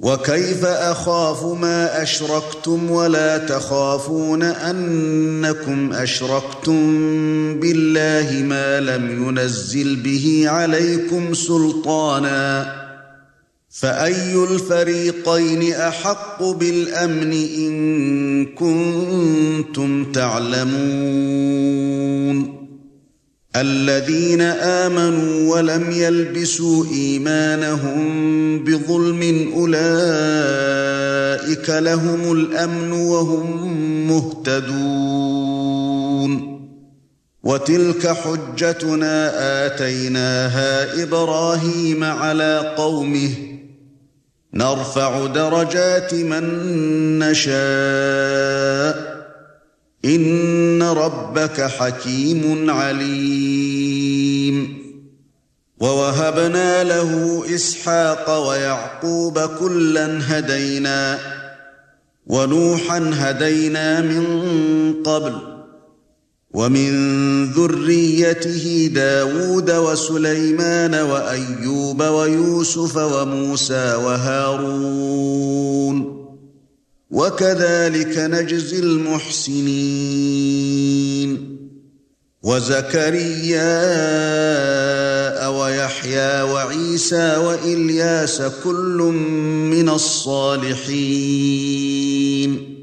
وَكَيْفَ 0.00 0.64
أَخَافُ 0.64 1.44
مَا 1.44 2.02
أَشْرَكْتُمْ 2.02 2.90
وَلَا 2.90 3.38
تَخَافُونَ 3.38 4.42
أَنَّكُمْ 4.42 5.92
أَشْرَكْتُمْ 5.92 6.80
بِاللَّهِ 7.60 8.42
مَا 8.42 8.80
لَمْ 8.80 9.28
يُنَزِّلْ 9.28 9.96
بِهِ 9.96 10.44
عَلَيْكُمْ 10.46 11.34
سُلْطَانًا 11.34 12.74
فَأَيُّ 13.70 14.34
الْفَرِيقَيْنِ 14.50 15.72
أَحَقُّ 15.72 16.42
بِالْأَمْنِ 16.42 17.32
إِن 17.32 18.46
كُنتُمْ 18.46 20.12
تَعْلَمُونَ 20.12 21.78
الَّذِينَ 23.56 24.40
آمَنُوا 24.40 25.56
وَلَمْ 25.56 25.90
يَلْبِسُوا 25.90 26.84
إِيمَانَهُم 26.84 28.64
بِظُلْمٍ 28.64 29.52
أُولَئِكَ 29.56 31.70
لَهُمُ 31.70 32.32
الْأَمْنُ 32.32 32.92
وَهُمْ 32.92 34.06
مُهْتَدُونَ. 34.06 34.78
وَتِلْكَ 37.42 38.06
حُجَّتُنَا 38.06 39.32
آتَيْنَاهَا 39.66 41.02
إِبْرَاهِيمَ 41.02 42.04
عَلَى 42.04 42.74
قَوْمِهِ. 42.76 43.30
نَرْفَعُ 44.54 45.26
دَرَجَاتٍ 45.26 46.14
مَن 46.14 46.44
نَّشَاءُ. 47.18 49.17
إِنَّ 50.04 50.82
رَبَّكَ 50.82 51.60
حَكِيمٌ 51.60 52.70
عَلِيمٌ 52.70 54.56
وَوَهَبْنَا 55.80 56.84
لَهُ 56.84 57.42
إِسْحَاقَ 57.54 58.48
وَيَعْقُوبَ 58.48 59.38
كُلًّا 59.38 60.20
هَدَيْنَا 60.38 61.18
وَنُوحًا 62.26 63.10
هَدَيْنَا 63.14 64.00
مِن 64.00 64.24
قَبْلُ 65.02 65.34
وَمِن 66.54 66.90
ذُرِّيَّتِهِ 67.52 68.90
دَاوُودَ 68.94 69.70
وَسُلَيْمَانَ 69.70 70.94
وَأَيُّوبَ 70.94 72.00
وَيُوسُفَ 72.00 72.96
وَمُوسَى 72.96 73.94
وَهَارُونَ 73.94 75.38
وَكَذَلِكَ 77.10 78.18
نَجْزِي 78.18 78.78
الْمُحْسِنِينَ. 78.78 81.58
وَزَكَرِيَّا 82.42 83.68
وَيَحْيَى 85.48 86.42
وَعِيسَى 86.42 87.36
وَإِلْيَاسَ 87.36 88.42
كُلٌّ 88.64 89.02
مِنَ 89.70 89.88
الصَّالِحِينَ. 89.88 92.78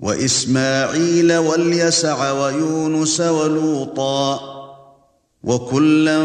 وَإِسْمَاعِيلَ 0.00 1.36
وَالْيَسَعَ 1.36 2.32
وَيُونُسَ 2.32 3.20
وَلُوطًا 3.20 4.40
وَكُلًّا 5.42 6.18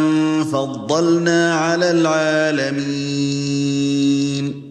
فَضَّلْنَا 0.43 1.55
عَلَى 1.55 1.91
الْعَالَمِينَ. 1.91 4.70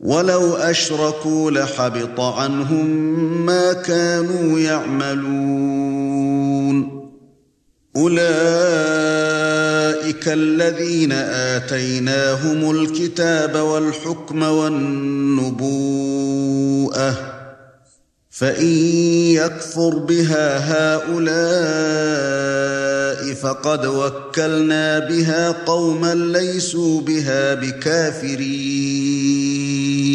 وَلَوْ 0.00 0.56
أَشْرَكُوا 0.56 1.50
لَحَبِطَ 1.50 2.20
عَنْهُم 2.20 2.86
مَّا 3.46 3.72
كَانُوا 3.72 4.60
يَعْمَلُونَ. 4.60 6.28
أُولَئِكَ 7.96 8.28
الَّذِينَ 10.28 11.12
آتَيْنَاهُمُ 11.12 12.70
الْكِتَابَ 12.70 13.56
وَالْحُكْمَ 13.56 14.42
وَالنُّبُوءَةَ 14.42 15.78
فَإِن 18.30 18.66
يَكْفُرْ 19.34 19.98
بِهَا 19.98 20.58
هَؤُلَاءِ 20.94 22.38
فَقَدْ 23.34 23.86
وَكَّلْنَا 23.86 24.98
بِهَا 24.98 25.50
قَوْمًا 25.50 26.14
لَّيْسُوا 26.14 27.00
بِهَا 27.00 27.54
بِكَافِرِينَ. 27.54 29.67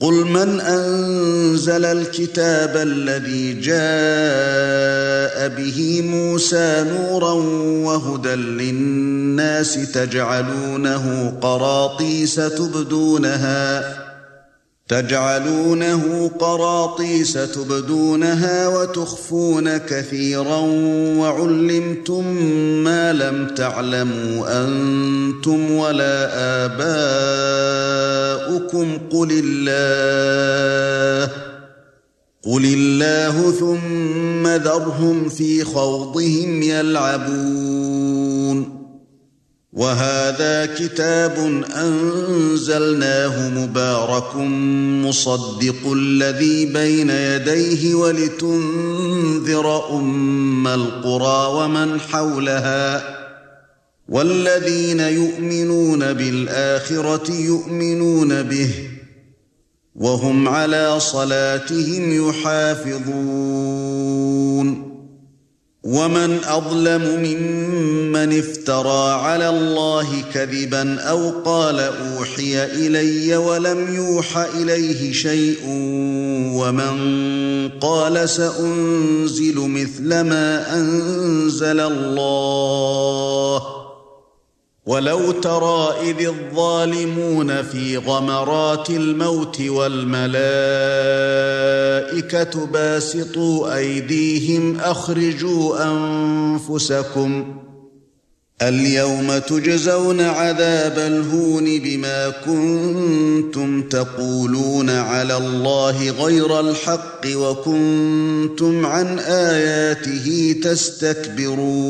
قُلْ 0.00 0.14
مَنْ 0.24 0.60
أَنزَلَ 0.60 1.84
الْكِتَابَ 1.84 2.76
الَّذِي 2.76 3.52
جَاءَ 3.60 5.48
بِهِ 5.48 6.02
مُوسَى 6.04 6.84
نُورًا 6.88 7.32
وَهُدًى 7.86 8.34
لِّلنَّاسِ 8.34 9.74
تَجْعَلُونَهُ 9.74 11.32
قَرَاطِيسَ 11.40 12.34
تُبْدُونَهَا 12.34 14.05
تجعلونه 14.88 16.30
قراطيس 16.38 17.32
تبدونها 17.32 18.68
وتخفون 18.68 19.76
كثيرا 19.76 20.58
وعلمتم 21.18 22.26
ما 22.84 23.12
لم 23.12 23.46
تعلموا 23.56 24.64
أنتم 24.64 25.70
ولا 25.70 26.28
آباؤكم 26.64 26.98
قل 29.10 29.42
الله 29.44 31.32
قل 32.42 32.64
الله 32.64 33.50
ثم 33.50 34.46
ذرهم 34.46 35.28
في 35.28 35.64
خوضهم 35.64 36.62
يلعبون 36.62 38.25
وهذا 39.76 40.66
كتاب 40.66 41.62
أنزلناه 41.76 43.48
مبارك 43.48 44.36
مصدق 45.06 45.92
الذي 45.92 46.66
بين 46.66 47.10
يديه 47.10 47.94
ولتنذر 47.94 49.90
أم 49.90 50.66
القرى 50.66 51.64
ومن 51.64 52.00
حولها 52.00 53.16
والذين 54.08 55.00
يؤمنون 55.00 56.12
بالآخرة 56.12 57.32
يؤمنون 57.32 58.42
به 58.42 58.70
وهم 59.94 60.48
على 60.48 61.00
صلاتهم 61.00 62.28
يحافظون 62.28 63.76
ومن 65.86 66.38
اظلم 66.44 67.02
ممن 67.22 68.38
افترى 68.38 69.10
على 69.12 69.48
الله 69.48 70.06
كذبا 70.34 71.00
أو 71.00 71.30
قال 71.44 71.80
اوحي 71.80 72.64
الي 72.64 73.36
ولم 73.36 73.94
يوح 73.94 74.38
اليه 74.38 75.12
شيء 75.12 75.58
ومن 76.58 76.96
قال 77.80 78.28
سانزل 78.28 79.54
مثل 79.56 80.20
ما 80.20 80.74
انزل 80.74 81.80
الله 81.80 83.62
ولو 84.86 85.30
ترى 85.30 85.94
إذ 86.02 86.26
الظالمون 86.26 87.62
في 87.62 87.96
غمرات 87.96 88.90
الموت 88.90 89.60
والملائكة 89.60 90.26
باسطوا 92.66 93.76
أيديهم 93.76 94.80
أخرجوا 94.80 95.84
أنفسكم 95.90 97.56
اليوم 98.62 99.38
تجزون 99.38 100.20
عذاب 100.20 100.98
الهون 100.98 101.64
بما 101.64 102.28
كنتم 102.46 103.82
تقولون 103.82 104.90
على 104.90 105.36
الله 105.36 106.10
غير 106.10 106.60
الحق 106.60 107.20
وكنتم 107.26 108.86
عن 108.86 109.18
آياته 109.18 110.56
تستكبرون 110.62 111.86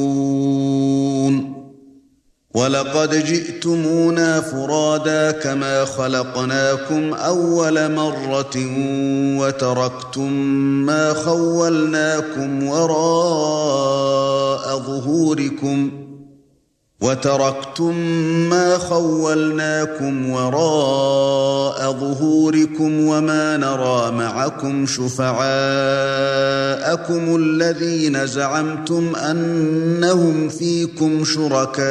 وَلَقَدْ 2.56 3.24
جِئْتُمُونَا 3.24 4.40
فُرَادَى 4.40 5.32
كَمَا 5.42 5.84
خَلَقْنَاكُمْ 5.84 7.14
أَوَّلَ 7.14 7.94
مَرَّةٍ 7.94 8.56
وَتَرَكْتُم 9.40 10.32
مَّا 10.86 11.12
خَوَّلْنَاكُمْ 11.12 12.66
وَرَاءَ 12.68 13.96
ظُهُورِكُمْ 14.78 15.90
ۖ 15.90 15.92
وَتَرَكْتُم 17.00 17.96
مَّا 18.48 18.78
خَوَّلْنَاكُمْ 18.78 20.30
وَرَاءَ 20.30 21.92
ظُهُورِكُمْ 21.92 23.06
وَمَا 23.06 23.56
نَرَىٰ 23.56 24.10
مَعَكُمْ 24.12 24.86
شُفَعَاءَكُمُ 24.86 25.36
الَّذِينَ 27.36 28.26
زَعَمْتُمْ 28.26 29.16
أَنَّهُمْ 29.16 30.48
فِيكُمْ 30.48 31.24
شُرَكَاءُ 31.24 31.86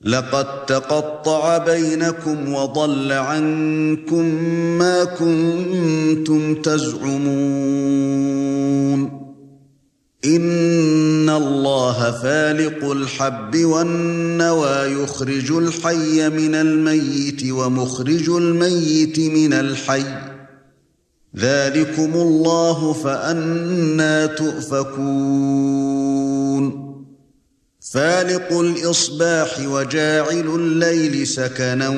لَقَد 0.00 0.66
تَّقَطَّعَ 0.66 1.58
بَيْنَكُمْ 1.58 2.54
وَضَلَّ 2.54 3.12
عَنكُم 3.12 4.24
مَّا 4.78 5.04
كُنتُمْ 5.04 6.54
تَزْعُمُونَ 6.62 8.00
ان 10.24 11.30
الله 11.30 12.10
فالق 12.10 12.90
الحب 12.90 13.64
والنوى 13.64 15.02
يخرج 15.02 15.52
الحي 15.52 16.28
من 16.28 16.54
الميت 16.54 17.50
ومخرج 17.50 18.30
الميت 18.30 19.18
من 19.18 19.52
الحي. 19.52 20.04
ذلكم 21.36 22.10
الله 22.14 22.92
فأنا 22.92 24.26
تؤفكون. 24.26 25.60
فالق 27.92 28.52
الاصباح 28.52 29.60
وجاعل 29.66 30.54
الليل 30.54 31.26
سكنا 31.26 31.88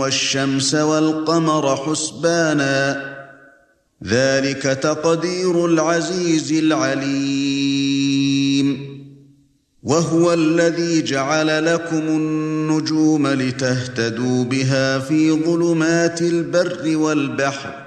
والشمس 0.00 0.74
والقمر 0.74 1.76
حسبانا. 1.76 3.16
ذلك 4.04 4.62
تقدير 4.62 5.66
العزيز 5.66 6.52
العليم. 6.52 7.35
وهو 9.86 10.32
الذي 10.32 11.02
جعل 11.02 11.74
لكم 11.74 11.96
النجوم 11.96 13.26
لتهتدوا 13.26 14.44
بها 14.44 14.98
في 14.98 15.32
ظلمات 15.32 16.22
البر 16.22 16.96
والبحر. 16.96 17.86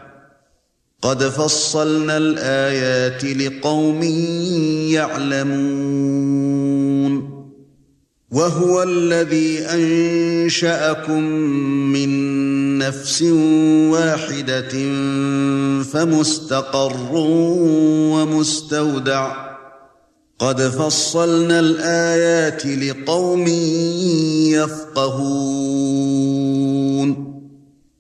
قد 1.02 1.24
فصلنا 1.24 2.18
الآيات 2.18 3.26
لقوم 3.26 4.04
يعلمون. 4.94 6.20
وهو 8.32 8.84
الذي 8.84 9.60
أنشأكم 9.60 11.24
من 11.94 12.10
نفس 12.78 13.22
واحدة 13.92 14.72
فمستقر 15.84 17.12
ومستودع. 18.14 19.49
قد 20.40 20.62
فصلنا 20.62 21.60
الآيات 21.60 22.66
لقوم 22.66 23.48
يفقهون. 24.48 25.80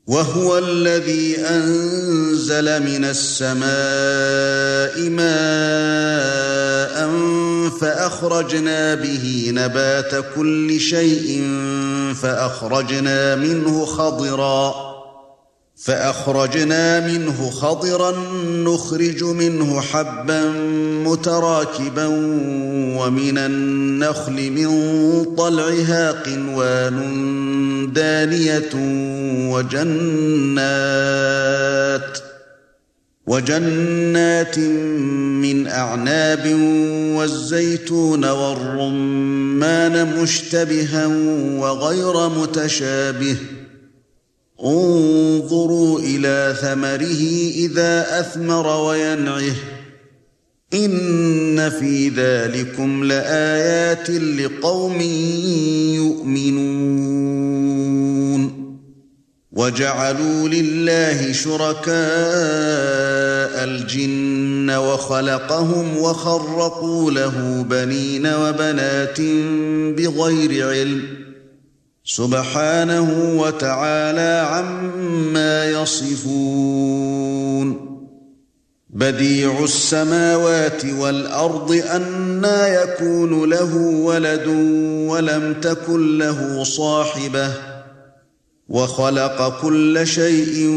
وهو 0.07 0.57
الذي 0.57 1.37
أنزل 1.37 2.83
من 2.83 3.05
السماء 3.05 3.69
ماء 5.09 5.29
فأخرجنا 7.81 8.95
به 8.95 9.51
نبات 9.53 10.25
كل 10.35 10.79
شيء 10.79 11.43
فأخرجنا 12.21 13.35
منه 13.35 13.85
خضرا. 13.85 14.98
فأخرجنا 15.79 17.07
منه 17.07 17.49
خضرا 17.49 18.11
نخرج 18.45 19.23
منه 19.23 19.81
حبا 19.81 20.51
متراكبا 21.05 22.05
ومن 22.99 23.37
النخل 23.37 24.51
من 24.51 24.69
طلعها 25.35 26.11
قنوان 26.11 26.99
دانية 27.93 28.69
وجنات 29.51 30.99
وجنات 33.27 34.59
من 35.39 35.67
أعناب 35.67 36.59
والزيتون 37.15 38.25
والرمان 38.25 40.21
مشتبها 40.21 41.07
وغير 41.57 42.29
متشابه 42.29 43.37
انظروا 44.65 45.99
إلى 45.99 46.55
ثمره 46.61 47.51
إذا 47.55 48.19
أثمر 48.19 48.67
وينعه. 48.67 49.55
إن 50.73 51.69
في 51.69 52.09
ذلكم 52.09 53.03
لآيات 53.03 54.09
لقوم 54.09 55.01
يؤمنون. 55.95 56.79
وَجَعَلُوا 59.51 60.49
لِلَّهِ 60.49 61.33
شُرَكَاءَ 61.33 61.93
الْجِنَّ 63.63 64.69
وَخَلَقَهُمْ 64.69 65.97
وَخَرَّقُوا 65.97 67.11
لَهُ 67.11 67.65
بَنِينَ 67.69 68.27
وَبَنَاتٍ 68.27 69.21
بِغَيْرِ 69.97 70.67
عِلْمٍ. 70.67 71.18
سُبْحَانَهُ 72.11 73.37
وَتَعَالَى 73.41 74.47
عَمَّا 74.49 75.69
يَصِفُونَ. 75.69 76.39
بَدِيعُ 78.89 79.63
السَّمَاوَاتِ 79.63 80.85
وَالْأَرْضِ 80.85 81.71
أَنَّى 81.71 82.75
يَكُونُ 82.75 83.49
لَهُ 83.49 83.75
وَلَدٌ 83.77 84.47
وَلَمْ 85.07 85.53
تَكُن 85.61 86.17
لَّهُ 86.17 86.63
صَاحِبَةٌ 86.63 87.51
وخلق 88.69 89.61
كل 89.61 90.07
شيء 90.07 90.67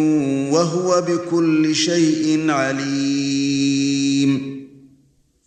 وهو 0.52 1.00
بكل 1.00 1.74
شيء 1.74 2.50
عليم. 2.50 3.41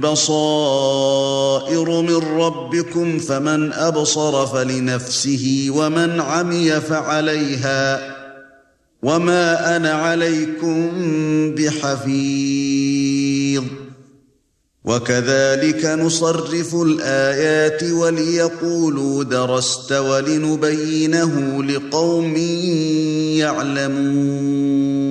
بصائر 0.00 2.00
من 2.00 2.16
ربكم 2.16 3.18
فمن 3.18 3.72
أبصر 3.72 4.46
فلنفسه 4.46 5.66
ومن 5.70 6.20
عمي 6.20 6.70
فعليها 6.70 8.16
وما 9.02 9.76
أنا 9.76 9.92
عليكم 9.92 10.90
بحفيظ. 11.54 13.64
وكذلك 14.84 15.84
نصرف 15.84 16.74
الآيات 16.74 17.82
وليقولوا 17.82 19.24
درست 19.24 19.92
ولنبينه 19.92 21.64
لقوم 21.64 22.36
يعلمون. 23.36 25.10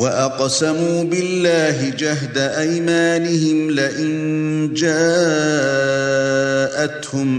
وأقسموا 0.00 1.04
بالله 1.04 1.92
جهد 1.98 2.38
أيمانهم 2.38 3.70
لئن 3.70 4.74
جاءتهم 4.74 4.92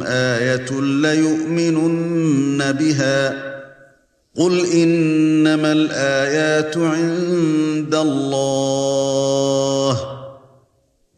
آية 0.04 0.82
ليؤمنن 0.82 2.72
بها. 2.72 3.52
قُلْ 4.38 4.66
إِنَّمَا 4.74 5.72
الْآيَاتُ 5.72 6.78
عِندَ 6.78 7.96
اللَّهِ. 7.96 9.98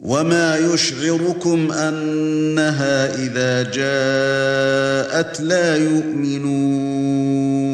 وَمَا 0.00 0.56
يُشْعِرُكُمْ 0.56 1.72
أَنَّهَا 1.72 3.14
إِذَا 3.14 3.62
جَاءَتْ 3.62 5.40
لَا 5.40 5.76
يُؤْمِنُونَ. 5.76 7.73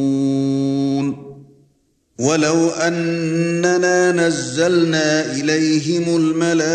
وَلَوْ 2.21 2.69
أَنَّنَا 2.69 4.11
نَزَّلْنَا 4.11 5.33
إِلَيْهِمُ 5.33 6.15
الْمَلَائِكَةَ 6.17 6.67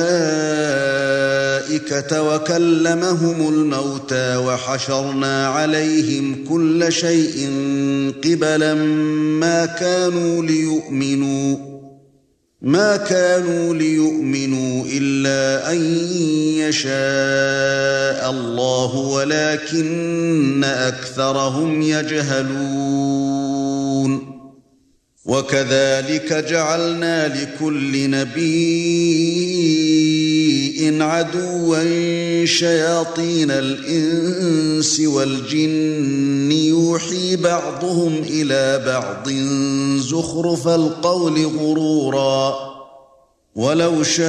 وَكَلَّمَهُمُ 2.23 3.49
الْمَوْتَى 3.49 4.37
وَحَشَرْنَا 4.37 5.47
عَلَيْهِمْ 5.49 6.45
كُلَّ 6.49 6.93
شَيْءٍ 6.93 7.51
قِبَلًا 8.25 8.75
مَا 8.75 9.67
كَانُوا 9.67 10.43
لِيُؤْمِنُوا 10.43 11.77
ما 12.63 12.97
كانوا 12.97 13.75
ليؤمنوا 13.75 14.85
إلا 14.93 15.73
أن 15.73 15.77
يشاء 16.59 18.31
الله 18.31 18.97
ولكن 18.97 20.65
أكثرهم 20.65 21.83
يجهلون. 21.83 23.26
وكذلك 25.27 26.33
جعلنا 26.33 27.29
لكل 27.29 28.11
نبي 28.11 29.67
عدوا 31.03 32.45
شياطين 32.45 33.51
الإنس 33.51 35.01
والجن 35.01 36.53
يوحي 36.53 37.37
بعضهم 37.37 38.23
إلى 38.29 38.83
بعض 38.87 39.29
زخرف 40.01 40.69
القول 40.69 41.47
غرورا 41.47 42.55
ولو 43.57 44.03
شاء 44.03 44.27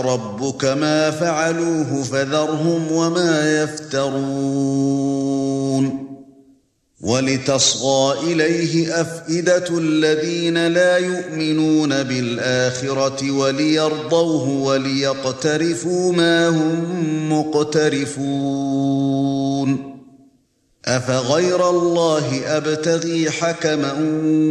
ربك 0.00 0.64
ما 0.64 1.10
فعلوه 1.10 2.02
فذرهم 2.02 2.92
وما 2.92 3.62
يفترون 3.62 4.88
ولتصغى 7.00 8.32
إليه 8.32 9.00
أفئدة 9.00 9.78
الذين 9.78 10.66
لا 10.66 10.96
يؤمنون 10.96 12.02
بالآخرة 12.02 13.30
وليرضوه 13.30 14.48
وليقترفوا 14.48 16.12
ما 16.12 16.48
هم 16.48 17.32
مقترفون. 17.32 18.88
أفغير 20.86 21.70
الله 21.70 22.56
أبتغي 22.56 23.30
حكما 23.30 23.92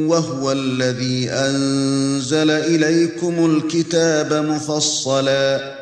وهو 0.07 0.51
الذي 0.51 1.29
أنزل 1.29 2.51
إليكم 2.51 3.45
الكتاب 3.45 4.33
مفصلا 4.33 5.76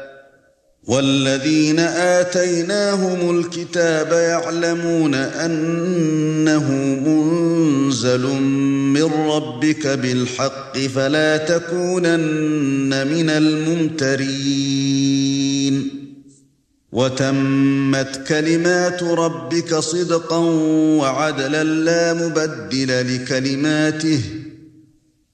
والذين 0.87 1.79
آتيناهم 1.79 3.39
الكتاب 3.39 4.11
يعلمون 4.11 5.15
أنه 5.15 6.71
منزل 7.05 8.27
من 8.93 9.03
ربك 9.03 9.87
بالحق 9.87 10.77
فلا 10.77 11.37
تكونن 11.37 13.07
من 13.07 13.29
الممترين. 13.29 14.85
وتمت 16.91 18.27
كلمات 18.27 19.03
ربك 19.03 19.75
صدقا 19.75 20.37
وعدلا 20.97 21.63
لا 21.63 22.13
مبدل 22.13 23.15
لكلماته 23.15 24.21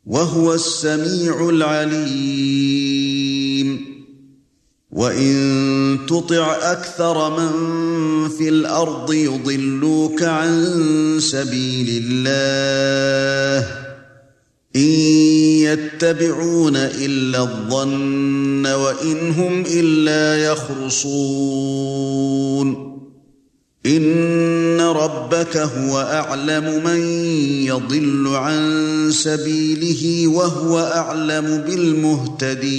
وهو 0.05 0.53
السميع 0.53 1.49
العليم. 1.49 3.20
وَإِن 4.91 5.99
تُطِعْ 6.07 6.71
أَكْثَرَ 6.71 7.37
مَن 7.39 7.51
فِي 8.29 8.49
الْأَرْضِ 8.49 9.13
يُضِلُّوكَ 9.13 10.23
عَن 10.23 10.75
سَبِيلِ 11.19 12.03
اللَّهِ 12.03 13.67
إِن 14.75 14.91
يَتَّبِعُونَ 15.63 16.75
إِلَّا 16.75 17.39
الظَّنَّ 17.39 18.67
وَإِنْ 18.67 19.31
هُمْ 19.31 19.63
إِلَّا 19.67 20.43
يَخْرُصُونَ 20.51 21.71
ان 23.85 24.81
ربك 24.81 25.57
هو 25.57 25.99
اعلم 25.99 26.83
من 26.83 27.01
يضل 27.65 28.27
عن 28.27 29.09
سبيله 29.11 30.27
وهو 30.27 30.79
اعلم 30.79 31.63
بالمهتدين 31.67 32.71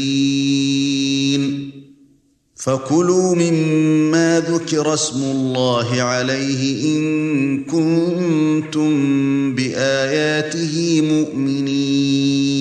فكلوا 2.62 3.34
مما 3.34 4.40
ذكر 4.40 4.94
اسم 4.94 5.22
الله 5.22 6.02
عليه 6.02 6.84
إن 6.96 7.64
كنتم 7.64 8.90
بآياته 9.54 11.00
مؤمنين. 11.04 12.52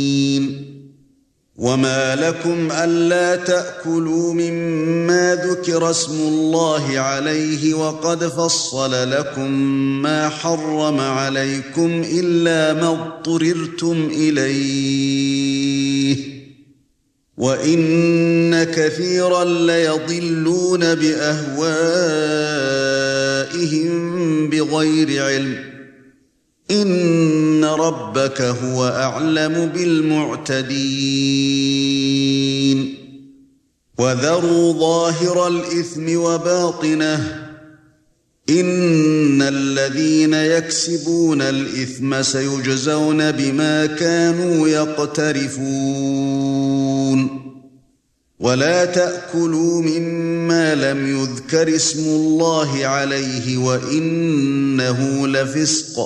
وما 1.58 2.16
لكم 2.16 2.72
ألا 2.72 3.36
تأكلوا 3.36 4.34
مما 4.34 5.36
ذكر 5.36 5.90
اسم 5.90 6.20
الله 6.22 7.00
عليه 7.00 7.74
وقد 7.74 8.28
فصل 8.28 9.12
لكم 9.12 9.52
ما 10.02 10.30
حرم 10.30 11.00
عليكم 11.00 12.04
إلا 12.12 12.74
ما 12.82 12.90
اضطررتم 12.90 14.10
إليه. 14.12 15.81
وان 17.42 18.64
كثيرا 18.64 19.44
ليضلون 19.44 20.96
باهوائهم 20.96 21.60
بغير 24.50 25.24
علم 25.26 25.56
ان 26.72 27.66
ربك 27.66 28.42
هو 28.42 28.88
اعلم 28.88 29.72
بالمعتدين 29.76 30.82
وذروا 33.98 34.74
ظاهر 34.74 35.48
الاثم 35.48 36.18
وباطنه 36.18 37.41
إن 38.60 39.42
الذين 39.42 40.34
يكسبون 40.34 41.42
الإثم 41.42 42.22
سيجزون 42.22 43.32
بما 43.32 43.86
كانوا 43.86 44.68
يقترفون. 44.68 45.62
ولا 48.40 48.86
تأكلوا 48.86 49.82
مما 49.82 50.76
لم 50.76 51.20
يذكر 51.20 51.76
اسم 51.76 52.00
الله 52.00 52.86
عليه 52.86 53.58
وإنه 53.58 55.28
لفسق. 55.28 56.00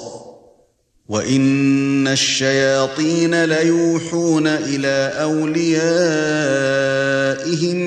وإن 1.10 2.08
الشياطين 2.08 3.46
ليوحون 3.46 4.48
إلى 4.48 5.14
أوليائهم 5.22 5.72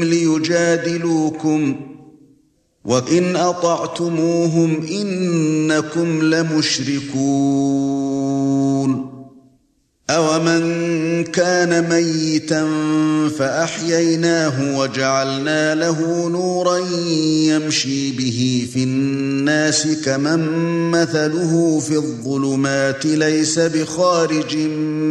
ليجادلوكم. 0.04 1.87
وَإِنْ 2.88 3.36
أَطَعْتُمُوهُمْ 3.36 4.86
إِنَّكُمْ 4.86 6.22
لَمُشْرِكُونَ 6.22 7.18
أَوَمَنْ 10.10 11.24
كَانَ 11.24 11.88
مَيِّتًا 11.88 12.66
فَأَحْيَيْنَاهُ 13.38 14.78
وَجَعَلْنَا 14.78 15.74
لَهُ 15.74 16.28
نُورًا 16.28 16.78
يَمْشِي 17.52 18.12
بِهِ 18.12 18.68
فِي 18.72 18.82
النَّاسِ 18.84 19.88
كَمَنْ 20.04 20.40
مَثَلُهُ 20.90 21.80
فِي 21.80 21.96
الظُّلُمَاتِ 21.96 23.06
لَيْسَ 23.06 23.58
بِخَارِجٍ 23.58 24.56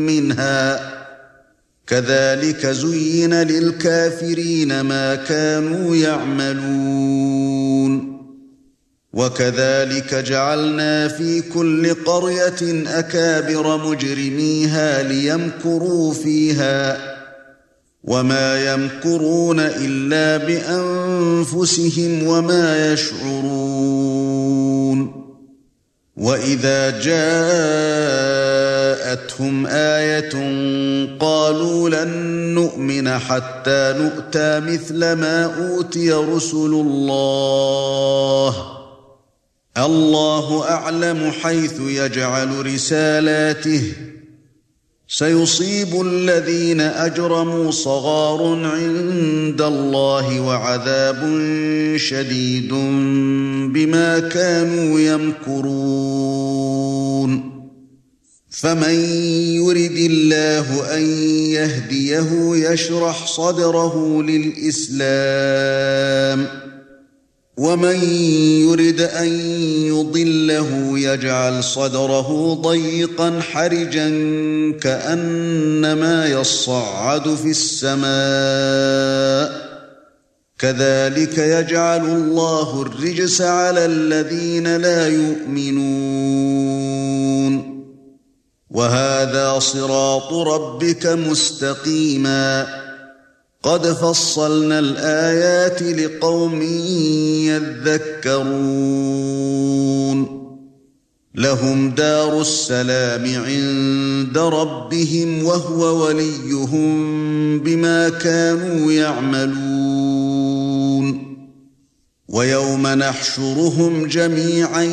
مِنْهَا 0.09 0.97
كَذَلِكَ 1.88 2.67
زُيِّنَ 2.67 3.34
لِلْكَافِرِينَ 3.34 4.82
مَا 4.82 5.15
كَانُوا 5.15 5.95
يَعْمَلُونَ 5.95 7.57
وَكَذَلِكَ 9.18 10.15
جَعَلْنَا 10.15 11.07
فِي 11.07 11.41
كُلِّ 11.41 11.93
قَرْيَةٍ 11.93 12.84
أَكَابِرَ 12.88 13.78
مُجْرِمِيهَا 13.78 15.03
لِيَمْكُرُوا 15.03 16.13
فِيهَا 16.13 16.97
وَمَا 18.03 18.74
يَمْكُرُونَ 18.74 19.59
إِلَّا 19.59 20.45
بِأَنفُسِهِمْ 20.45 22.28
وَمَا 22.28 22.93
يَشْعُرُونَ 22.93 24.28
وَإِذَا 26.18 26.99
جَاءَتْهُمْ 26.99 27.26
آيَةٌ 29.68 30.34
قَالُوا 31.20 31.89
لَن 31.89 32.09
نُّؤْمِنَ 32.53 33.09
حَتَّى 33.20 33.95
نُؤْتَىٰ 33.97 34.59
مِثْلَ 34.59 35.13
مَا 35.13 35.45
أُوتِيَ 35.45 36.13
رُسُلُ 36.13 36.74
اللَّهِ 36.86 38.76
اللَّهُ 39.86 40.69
أَعْلَمُ 40.69 41.32
حَيْثُ 41.32 41.80
يَجْعَلُ 41.80 42.65
رِسَالَاتِهِ. 42.65 43.82
سَيُصِيبُ 45.07 46.01
الَّذِينَ 46.01 46.82
أَجْرَمُوا 46.82 47.71
صَغَارٌ 47.71 48.65
عِندَ 48.65 49.61
اللَّهِ 49.61 50.41
وَعَذَابٌ 50.41 51.17
شَدِيدٌ 51.97 52.69
بِمَا 53.73 54.19
كَانُوا 54.19 54.99
يَمْكُرُونَ. 54.99 55.67
فَمَن 58.49 58.93
يُرِدِ 59.55 60.09
اللَّهُ 60.11 60.97
أَن 60.97 61.03
يَهْدِيَهُ 61.51 62.55
يَشْرَحْ 62.55 63.25
صَدْرَهُ 63.25 64.23
لِلْإِسْلَامِ. 64.23 66.67
وَمَن 67.58 67.97
يُرِدْ 68.70 69.01
أَن 69.01 69.28
يُضِلَّهُ 69.89 70.99
يَجْعَلْ 70.99 71.64
صَدْرَهُ 71.64 72.53
ضَيِّقًا 72.62 73.39
حَرِجًا 73.41 74.10
كَأَنَّمَا 74.82 76.28
يَصَّعَّدُ 76.28 77.36
فِي 77.36 77.49
السَّمَاءِ 77.49 78.08
كَذَلِكَ 80.60 81.38
يَجْعَلُ 81.38 82.05
اللَّهُ 82.05 82.82
الرِّجْسَ 82.82 83.41
عَلَى 83.41 83.86
الَّذِينَ 83.86 84.78
لَا 84.78 85.08
يُؤْمِنُونَ 85.08 85.97
وَهَذَا 88.70 89.60
صِرَاطُ 89.60 90.34
رَبِّكَ 90.34 91.05
مُسْتَقِيمًا 91.08 92.86
قَدْ 93.68 93.88
فَصَّلْنَا 93.88 94.80
الْآيَاتِ 94.80 95.84
لِقَوْمٍ 95.84 96.61
يَذَّكَّرُونَ. 97.43 98.57
لَهُمْ 101.36 101.89
دَارُ 101.89 102.41
السَّلَامِ 102.41 103.43
عِندَ 103.45 104.38
رَبِّهِمْ 104.38 105.43
وَهُوَ 105.43 106.07
وَلِيُّهُم 106.07 107.59
بِمَا 107.59 108.09
كَانُوا 108.09 108.91
يَعْمَلُونَ. 108.91 109.88
وَيَوْمَ 112.30 112.88
نَحْشُرُهُمْ 112.88 114.07
جَمِيعًا 114.07 114.84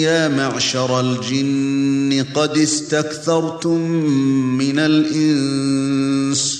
يَا 0.00 0.28
مَعْشَرَ 0.28 1.00
الْجِنِّ 1.00 2.24
قَدِ 2.34 2.58
اسْتَكْثَرْتُم 2.58 3.80
مِّنَ 4.58 4.78
الْإِنسِ. 4.78 6.59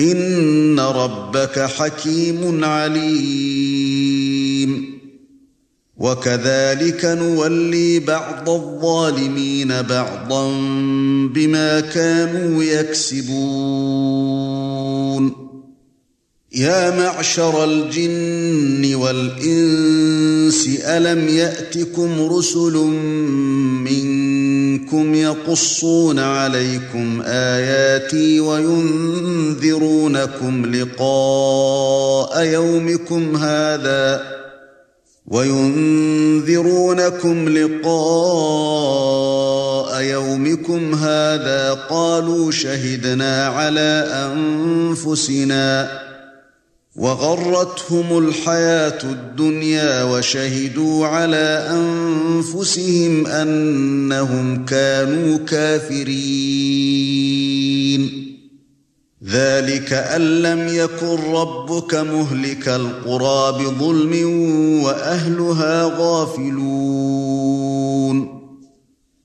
ان 0.00 0.80
ربك 0.80 1.60
حكيم 1.60 2.64
عليم. 2.64 4.24
وكذلك 5.96 7.04
نولي 7.04 7.98
بعض 7.98 8.50
الظالمين 8.50 9.82
بعضا 9.82 10.50
بما 11.34 11.80
كانوا 11.80 12.64
يكسبون. 12.64 13.34
يا 16.54 16.90
معشر 16.90 17.64
الجن 17.64 18.94
والإنس 18.94 20.68
ألم 20.84 21.28
يأتكم 21.28 22.28
رسل 22.32 22.72
منكم 23.84 25.14
يقصون 25.14 26.18
عليكم 26.18 27.22
آياتي 27.26 28.40
وينذرونكم 28.40 29.54
لقاء 30.74 32.44
يومكم 32.44 33.36
هذا 33.36 34.22
وينذرونكم 35.26 36.68
لقاء 37.48 38.74
يومكم 40.02 40.94
هذا 40.94 41.72
قالوا 41.90 42.50
شهدنا 42.50 43.46
على 43.46 44.08
أنفسنا 44.32 46.03
وغرتهم 46.96 48.18
الحياة 48.18 49.02
الدنيا 49.02 50.02
وشهدوا 50.02 51.06
على 51.06 51.68
أنفسهم 51.70 53.26
أنهم 53.26 54.64
كانوا 54.64 55.38
كافرين. 55.38 56.84
ذلك 59.24 59.92
أن 59.92 60.42
لم 60.42 60.68
يكن 60.68 61.32
ربك 61.32 61.94
مهلك 61.94 62.68
القرى 62.68 63.64
بظلم 63.64 64.12
وأهلها 64.84 65.94
غافلون. 65.98 67.54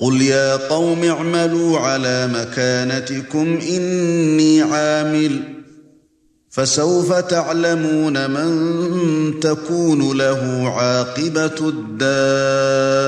قُلْ 0.00 0.22
يَا 0.22 0.56
قَوْمِ 0.56 1.04
اعْمَلُوا 1.04 1.78
عَلَى 1.78 2.26
مَكَانَتِكُمْ 2.26 3.58
إِنِّي 3.68 4.62
عَامِلٌ 4.62 5.40
فَسَوْفَ 6.50 7.12
تَعْلَمُونَ 7.12 8.30
مَن 8.30 9.40
تَكُونُ 9.40 10.16
لَهُ 10.16 10.72
عَاقِبَةُ 10.76 11.68
الدَّارِ 11.68 13.00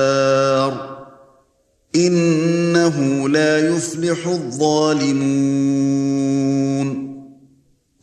إِنَّهُ 1.95 3.29
لَا 3.29 3.75
يُفْلِحُ 3.75 4.27
الظَّالِمُونَ 4.27 5.33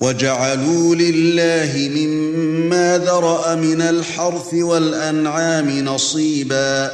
وَجَعَلُوا 0.01 0.95
لِلَّهِ 0.95 1.91
مِمَّا 1.97 2.99
ذَرَأَ 2.99 3.55
مِنَ 3.55 3.81
الْحَرْثِ 3.81 4.55
وَالْأَنْعَامِ 4.55 5.79
نَصِيبًا 5.85 6.91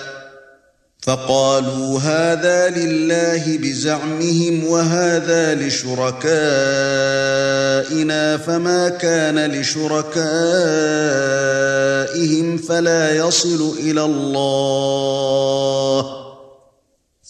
فقالوا 1.07 2.01
هذا 2.01 2.69
لله 2.71 3.59
بزعمهم 3.59 4.65
وهذا 4.67 5.55
لشركائنا 5.55 6.27
فما 8.37 8.89
كان 8.89 9.51
لشركائهم 9.51 10.17
فلا 12.59 13.17
يصل 13.17 13.75
إلى 13.79 14.05
الله. 14.05 15.07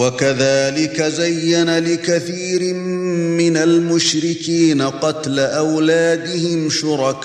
وكذلك 0.00 1.02
زين 1.02 1.78
لكثير 1.78 2.74
من 2.74 3.56
المشركين 3.56 4.82
قتل 4.82 5.38
أولادهم 5.38 6.70
شركاؤهم 6.70 7.20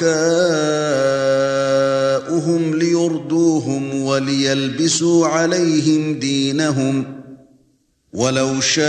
ليردوهم 2.75 4.03
وليلبسوا 4.03 5.27
عليهم 5.27 6.19
دينهم 6.19 7.05
ولو 8.13 8.61
شاء 8.61 8.85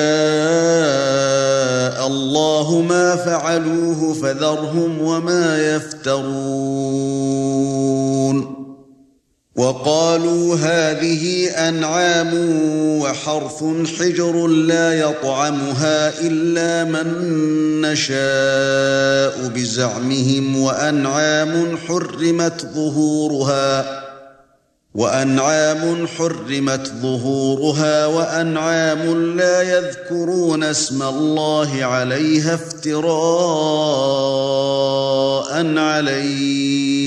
الله 2.06 2.80
ما 2.88 3.16
فعلوه 3.16 4.14
فذرهم 4.14 5.00
وما 5.00 5.74
يفترون 5.76 7.06
وقالوا 9.56 10.56
هذه 10.56 11.48
أنعام 11.48 12.30
وحرث 13.00 13.64
حجر 13.98 14.46
لا 14.46 14.92
يطعمها 14.92 16.20
إلا 16.20 16.84
من 16.84 17.06
نشاء 17.80 19.48
بزعمهم 19.48 20.56
وأنعام 20.56 21.78
حرمت 21.88 22.66
ظهورها 22.74 24.02
وأنعام 24.94 26.06
حرمت 26.06 26.92
ظهورها 27.02 28.06
وأنعام 28.06 29.36
لا 29.36 29.62
يذكرون 29.62 30.64
اسم 30.64 31.02
الله 31.02 31.84
عليها 31.84 32.54
افتراء 32.54 33.06
عليه. 35.78 37.06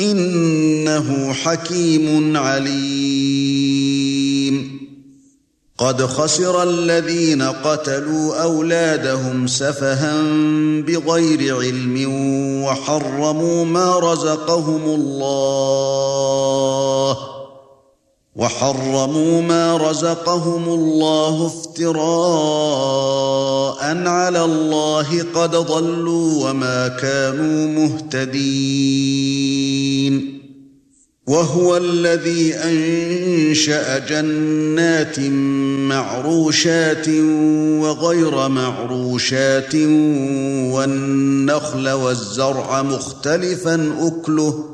إنه 0.00 1.32
حكيم 1.32 2.36
عليم. 2.36 4.04
قد 5.78 6.02
خسر 6.02 6.62
الذين 6.62 7.42
قتلوا 7.42 8.42
أولادهم 8.42 9.46
سفها 9.46 10.22
بغير 10.80 11.56
علم 11.56 12.04
وحرموا 12.64 13.64
ما 13.64 13.98
رزقهم 13.98 14.84
الله. 14.84 15.74
وحرموا 18.36 19.42
ما 19.42 19.76
رزقهم 19.76 20.64
الله 20.68 21.46
افتراء 21.46 21.94
على 24.08 24.44
الله 24.44 25.24
قد 25.34 25.50
ضلوا 25.50 26.50
وما 26.50 26.88
كانوا 26.88 27.66
مهتدين. 27.66 29.24
وهو 31.26 31.76
الذي 31.76 32.54
أنشأ 32.54 33.98
جنات 33.98 35.20
معروشات 35.88 37.08
وغير 37.80 38.48
معروشات 38.48 39.74
والنخل 40.74 41.88
والزرع 41.88 42.82
مختلفا 42.82 43.96
أكله 44.00 44.73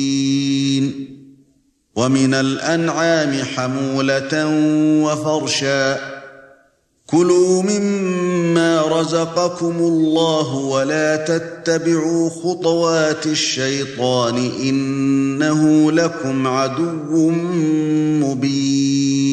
ومن 1.95 2.33
الأنعام 2.33 3.43
حمولة 3.43 4.47
وفرشا. 5.03 5.99
كلوا 7.05 7.63
مما 7.63 8.81
رزقكم 8.81 9.75
الله 9.77 10.55
ولا 10.55 11.15
تتبعوا 11.15 12.29
خطوات 12.29 13.27
الشيطان 13.27 14.51
إنه 14.61 15.91
لكم 15.91 16.47
عدو 16.47 17.29
مبين. 18.19 19.31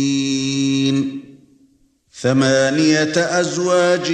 ثمانية 2.20 3.40
أزواج 3.40 4.12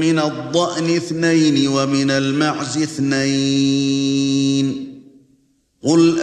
من 0.00 0.18
الضأن 0.18 0.96
اثنين 0.96 1.68
ومن 1.68 2.10
المعز 2.10 2.78
اثنين. 2.78 4.12
قل 5.84 6.18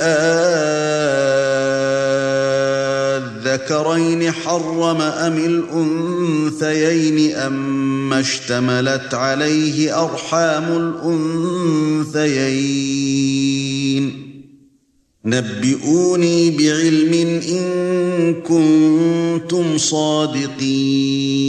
الذكرين 3.17 4.31
حرم 4.31 5.01
ام 5.01 5.37
الانثيين 5.37 7.35
اما 7.35 8.19
اشتملت 8.19 9.13
عليه 9.13 10.03
ارحام 10.03 10.93
الانثيين 12.13 13.09
نبئوني 15.25 16.57
بعلم 16.57 17.13
ان 17.49 18.33
كنتم 18.33 19.77
صادقين 19.77 21.39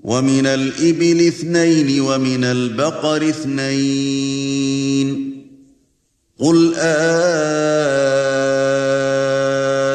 ومن 0.00 0.46
الابل 0.46 1.26
اثنين 1.26 2.00
ومن 2.00 2.44
البقر 2.44 3.28
اثنين 3.28 4.58
قل 6.40 6.74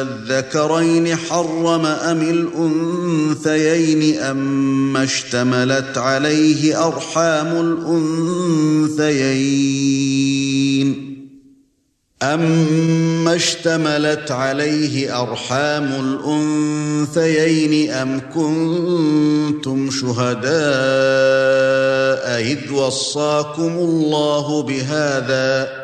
الذكرين 0.04 1.16
حرم 1.16 1.86
ام 1.86 2.22
الانثيين 3.42 4.20
اما 4.20 5.02
اشتملت 5.04 5.98
عليه 5.98 6.86
ارحام 6.86 7.80
الانثيين 8.80 9.84
أَمَّا 12.24 13.34
اشْتَمَلَتْ 13.36 14.30
عَلَيْهِ 14.30 15.22
أَرْحَامُ 15.22 15.84
الْأُنثَيَيْنِ 16.24 17.90
أَمْ 17.90 18.20
كُنتُمْ 18.34 19.90
شُهَدَاءَ 19.90 20.54
إِذْ 22.40 22.72
وَصَّاكُمُ 22.72 23.72
اللَّهُ 23.78 24.62
بِهَذَا 24.62 25.83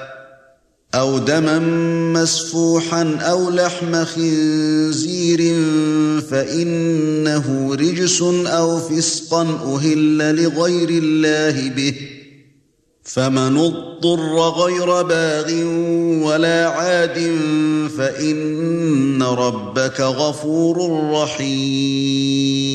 أَوْ 0.95 1.17
دَمًا 1.17 1.59
مَّسْفُوحًا 2.21 3.17
أَوْ 3.21 3.49
لَحْمَ 3.49 4.05
خِنزِيرٍ 4.05 5.39
فَإِنَّهُ 6.31 7.75
رِجْسٌ 7.75 8.21
أَوْ 8.45 8.79
فِسْقًا 8.79 9.41
أُهِلَّ 9.41 10.35
لِغَيْرِ 10.35 10.89
اللَّهِ 10.89 11.69
بِهِ 11.69 11.93
فَمَنِ 13.03 13.57
اضْطُرَّ 13.57 14.49
غَيْرَ 14.49 15.01
بَاغٍ 15.01 15.51
وَلَا 16.27 16.67
عَادٍ 16.67 17.17
فَإِنَّ 17.97 19.23
رَبَّكَ 19.23 20.01
غَفُورٌ 20.01 20.77
رَّحِيمٌ 21.23 22.71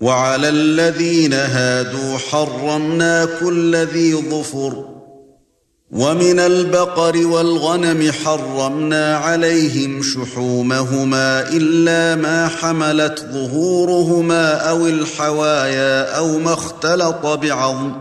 وَعَلَى 0.00 0.48
الَّذِينَ 0.48 1.32
هَادُوا 1.32 2.18
حَرَّمْنَا 2.18 3.24
كُلَّ 3.40 3.76
ذِي 3.76 4.14
ظُفُرٍ 4.14 4.87
وَمِنَ 5.92 6.38
الْبَقَرِ 6.38 7.26
وَالْغَنَمِ 7.26 8.12
حَرَّمْنَا 8.24 9.16
عَلَيْهِمْ 9.16 10.02
شُحُومَهُمَا 10.02 11.48
إِلَّا 11.48 12.22
مَا 12.22 12.48
حَمَلَتْ 12.48 13.26
ظُهُورُهُمَا 13.32 14.52
أَوِ 14.52 14.86
الْحَوَايَا 14.86 16.18
أَوْ 16.18 16.38
مَا 16.38 16.52
اخْتَلَطَ 16.52 17.26
بِعَظْمٍ. 17.26 17.92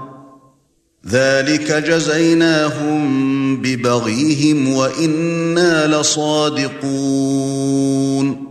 ذَلِكَ 1.09 1.71
جَزَيْنَاهُم 1.71 3.61
بِبَغْيِهِمْ 3.61 4.73
وَإِنَّا 4.73 5.87
لَصَادِقُونَ. 5.87 8.46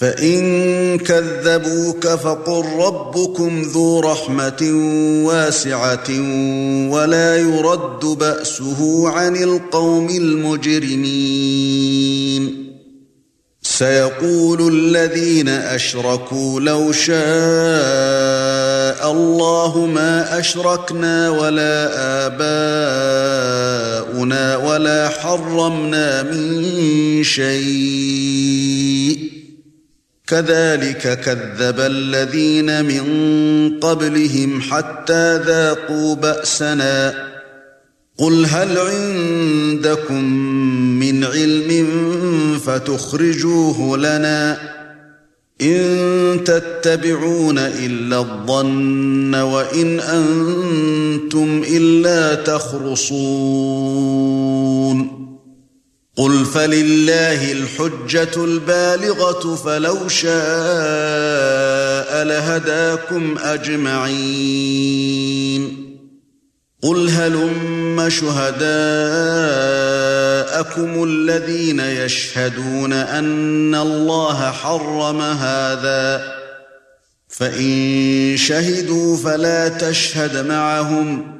فَإِن 0.00 0.98
كَذَّبُوكَ 0.98 2.06
فَقُل 2.06 2.64
رَّبُّكُمْ 2.78 3.62
ذُو 3.62 4.00
رَحْمَةٍ 4.00 4.62
وَاسِعَةٍ 5.24 6.10
وَلَا 6.90 7.36
يُرَدُّ 7.36 8.04
بَأْسُهُ 8.04 9.08
عَنِ 9.08 9.36
الْقَوْمِ 9.36 10.08
الْمُجْرِمِينَ. 10.08 11.20
سَيَقُولُ 13.62 14.74
الَّذِينَ 14.74 15.48
أَشْرَكُوا 15.48 16.60
لَوْ 16.60 16.92
شَاءَ 16.92 17.20
اللَّهُ 19.12 19.86
مَا 19.86 20.38
أَشْرَكْنَا 20.38 21.30
وَلَا 21.30 21.90
آبَاؤُنَا 22.26 23.36
وَلَا 24.56 25.08
حَرَّمْنَا 25.08 26.22
مِن 26.22 27.24
شَيْءٍ. 27.24 28.79
كَذَلِكَ 30.30 31.20
كَذَّبَ 31.20 31.80
الَّذِينَ 31.80 32.84
مِن 32.84 33.04
قَبْلِهِمْ 33.80 34.60
حَتَّى 34.60 35.40
ذَاقُوا 35.46 36.14
بَأْسَنَا. 36.14 37.14
قُلْ 38.18 38.46
هَلْ 38.46 38.78
عِندَكُم 38.78 40.24
مِّنْ 40.98 41.24
عِلْمٍ 41.24 41.88
فَتُخْرِجُوهُ 42.66 43.96
لَنَا 43.96 44.56
إِن 45.62 46.44
تَتَّبِعُونَ 46.44 47.58
إِلَّا 47.58 48.18
الظَّنَّ 48.18 49.34
وَإِنْ 49.34 50.00
أَنتُمْ 50.00 51.62
إِلَّا 51.68 52.34
تَخْرُصُونَ. 52.34 55.19
قُلْ 56.20 56.44
فَلِلَّهِ 56.44 57.52
الْحُجَّةُ 57.52 58.44
الْبَالِغَةُ 58.44 59.54
فَلَوْ 59.56 60.08
شَاءَ 60.08 60.32
لَهَدَاكُمْ 62.24 63.38
أَجْمَعِينَ 63.38 64.60
قُلْ 66.82 67.10
هَلُمَّ 67.10 68.10
شُهَدَاءَكُمُ 68.10 68.64
الَّذِينَ 71.04 71.80
يَشْهَدُونَ 71.80 72.92
أَنَّ 72.92 73.74
اللَّهَ 73.74 74.50
حَرَّمَ 74.50 75.20
هَذَا 75.20 76.34
فَإِن 77.28 78.36
شَهِدُوا 78.36 79.16
فَلَا 79.16 79.68
تَشْهَدْ 79.68 80.46
مَعَهُمْ 80.46 81.39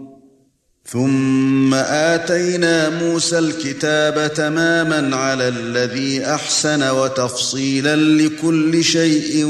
ثُمَّ 0.91 1.73
آتَيْنَا 1.73 2.89
مُوسَى 2.89 3.39
الْكِتَابَ 3.39 4.33
تَمَامًا 4.33 5.15
عَلَى 5.15 5.47
الَّذِي 5.47 6.25
أَحْسَنَ 6.25 6.89
وَتَفْصِيلًا 6.89 7.95
لِكُلِّ 7.95 8.83
شَيْءٍ 8.83 9.45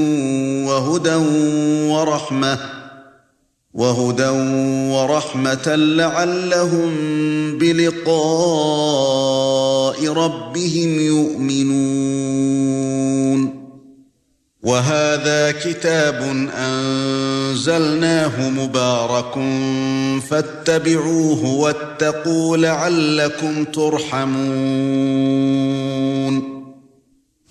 وَهُدًى 0.68 1.16
وَرَحْمَةً 1.90 2.58
وَهُدًى 3.74 4.30
وَرَحْمَةً 4.94 5.76
لَعَلَّهُم 5.76 6.92
بِلِقَاءِ 7.58 8.08
رَبِّهِمْ 10.08 11.00
يُؤْمِنُونَ. 11.00 12.22
وَهَذَا 14.64 15.52
كِتَابٌ 15.52 16.50
أَنزَلْنَاهُ 16.58 18.50
مُبَارَكٌ 18.50 19.34
فَاتَّبِعُوهُ 20.30 21.46
وَاتَّقُوا 21.46 22.58
لَعَلَّكُمْ 22.58 23.64
تُرْحَمُونَ 23.64 24.42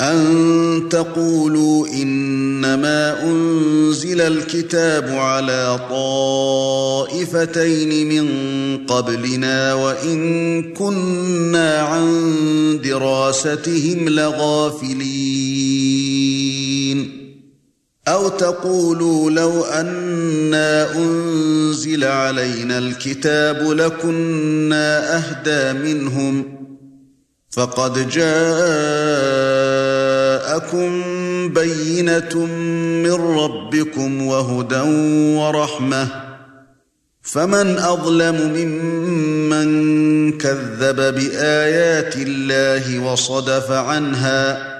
أَن 0.01 0.89
تَقُولُوا 0.91 1.89
إِنَّمَا 1.89 3.23
أُنزِلَ 3.23 4.21
الْكِتَابُ 4.21 5.09
عَلَى 5.09 5.81
طَائِفَتَيْنِ 5.91 7.53
مِن 8.09 8.27
قَبْلِنَا 8.87 9.75
وَإِن 9.75 10.63
كُنَّا 10.73 11.79
عَن 11.81 12.81
دِرَاسَتِهِمْ 12.85 14.09
لَغَافِلِينَ 14.09 15.40
أَوْ 18.09 18.29
تَقُولُوا 18.29 19.31
لَوْ 19.31 19.65
أَنَّا 19.65 20.97
أُنْزِلَ 20.97 22.05
عَلَيْنَا 22.05 22.79
الْكِتَابُ 22.79 23.71
لَكُنَّا 23.71 25.17
أَهْدَى 25.17 25.79
مِنْهُمْ 25.79 26.45
فَقَدْ 27.51 28.09
جَاءَكُمْ 28.09 28.41
بَيِّنَةٌ 31.49 32.37
مِّن 33.05 33.13
رَّبِّكُمْ 33.13 34.27
وَهُدًى 34.27 34.81
وَرَحْمَةٌ 35.39 36.09
فَمَنْ 37.23 37.79
أَظْلَمُ 37.79 38.53
مِمَّنْ 38.57 39.69
كَذَّبَ 40.39 40.97
بِآيَاتِ 41.15 42.17
اللَّهِ 42.17 42.99
وَصَدَفَ 43.13 43.71
عَنْهَا 43.71 44.80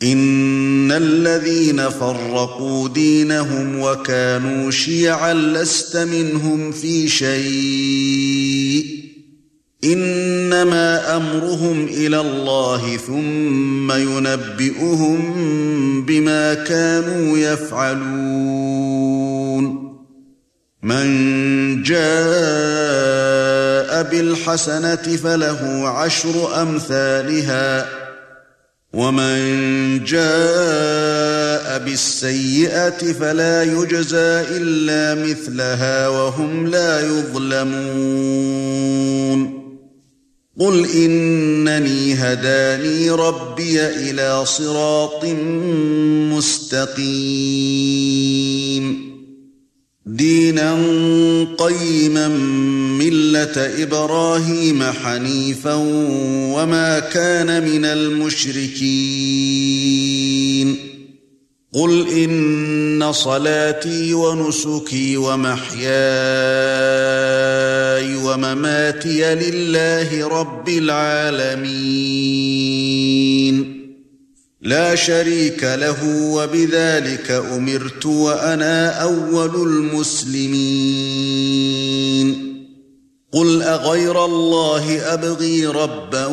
ان 0.04 0.92
الذين 0.92 1.90
فرقوا 1.90 2.90
دينهم 2.90 3.80
وكانوا 3.80 4.72
شيعا 4.72 5.34
لست 5.34 5.98
منهم 5.98 6.72
في 6.72 7.08
شيء 7.08 8.86
انما 9.84 11.18
امرهم 11.18 11.86
إلى 11.86 12.20
الله 12.20 12.98
ثم 12.98 13.92
ينبئهم 13.92 15.22
بما 16.06 16.54
كانوا 16.54 17.38
يفعلون 17.38 18.86
من 20.84 21.84
جاء 21.84 22.06
بالحسنه 24.04 24.96
فله 24.96 25.90
عشر 25.90 26.62
امثالها 26.62 28.05
ومن 28.96 30.04
جاء 30.04 31.80
بالسيئه 31.80 33.14
فلا 33.20 33.64
يجزى 33.64 34.42
الا 34.58 35.16
مثلها 35.24 36.08
وهم 36.08 36.68
لا 36.68 37.02
يظلمون 37.02 38.56
قل 40.60 40.86
انني 40.96 42.14
هداني 42.14 43.10
ربي 43.10 43.82
إلى 43.82 44.46
صراط 44.46 45.26
مستقيم 46.36 47.06
دينا 50.06 50.78
قيما 51.58 52.28
ملة 52.98 53.84
إبراهيم 53.84 54.84
حنيفا 54.84 55.74
وما 56.54 57.00
كان 57.00 57.64
من 57.64 57.86
المشركين. 57.86 59.36
قل 61.74 62.08
إن 62.10 63.12
صلاتي 63.12 64.14
ونسكي 64.14 65.18
ومحياي 65.18 65.86
ومماتي 68.16 69.36
لله 69.36 70.28
رب 70.28 70.70
العالمين. 70.70 71.76
لا 74.66 74.96
شريك 74.96 75.64
له 75.64 76.32
وبذلك 76.32 77.32
أمرت 77.32 78.06
وأنا 78.06 78.90
أول 78.90 79.56
المسلمين. 79.56 80.56
قُلْ 83.34 83.62
أَغَيْرَ 83.62 84.26
اللَّهِ 84.26 85.14
أَبْغِي 85.14 85.66
رَبًّا 85.66 86.26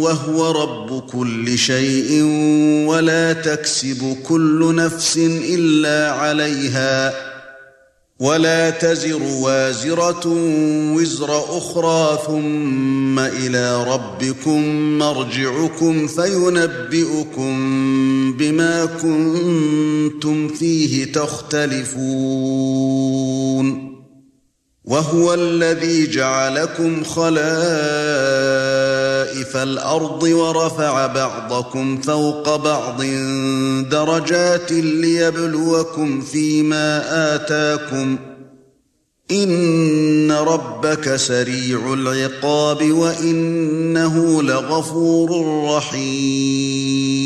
وَهُوَ 0.00 0.62
رَبُّ 0.62 1.00
كُلِّ 1.00 1.58
شَيْءٍ 1.58 2.22
وَلَا 2.86 3.32
تَكْسِبُ 3.32 4.16
كُلُّ 4.28 4.74
نَفْسٍ 4.74 5.16
إِلَّا 5.26 6.12
عَلَيْهَا. 6.12 7.27
وَلَا 8.20 8.70
تَزِرُ 8.70 9.22
وَازِرَةٌ 9.22 10.26
وِزْرَ 10.94 11.38
أُخْرَى 11.58 12.18
ثُمَّ 12.26 13.18
إِلَى 13.18 13.84
رَبِّكُمْ 13.84 14.62
مَرْجِعُكُمْ 14.98 16.06
فَيُنَبِّئُكُم 16.06 17.52
بِمَا 18.32 18.84
كُنتُمْ 18.84 20.48
فِيهِ 20.48 21.12
تَخْتَلِفُونَ 21.12 22.08
وَهُوَ 24.84 25.34
الَّذِي 25.34 26.06
جَعَلَكُمْ 26.06 27.04
خَلَائِفَ 29.28 29.56
الْأَرْضِ 29.56 30.22
وَرَفَعَ 30.22 31.06
بَعْضَكُمْ 31.06 32.00
فَوْقَ 32.00 32.56
بَعْضٍ 32.56 33.02
دَرَجَاتٍ 33.90 34.72
لِيَبْلُوَكُمْ 34.72 36.20
فِيمَا 36.20 37.04
آتَاكُمْ 37.34 38.18
إِنَّ 39.30 40.32
رَبَّكَ 40.32 41.16
سَرِيعُ 41.16 41.94
الْعِقَابِ 41.94 42.90
وَإِنَّهُ 42.90 44.42
لَغَفُورٌ 44.42 45.30
رَّحِيمٌ 45.76 47.18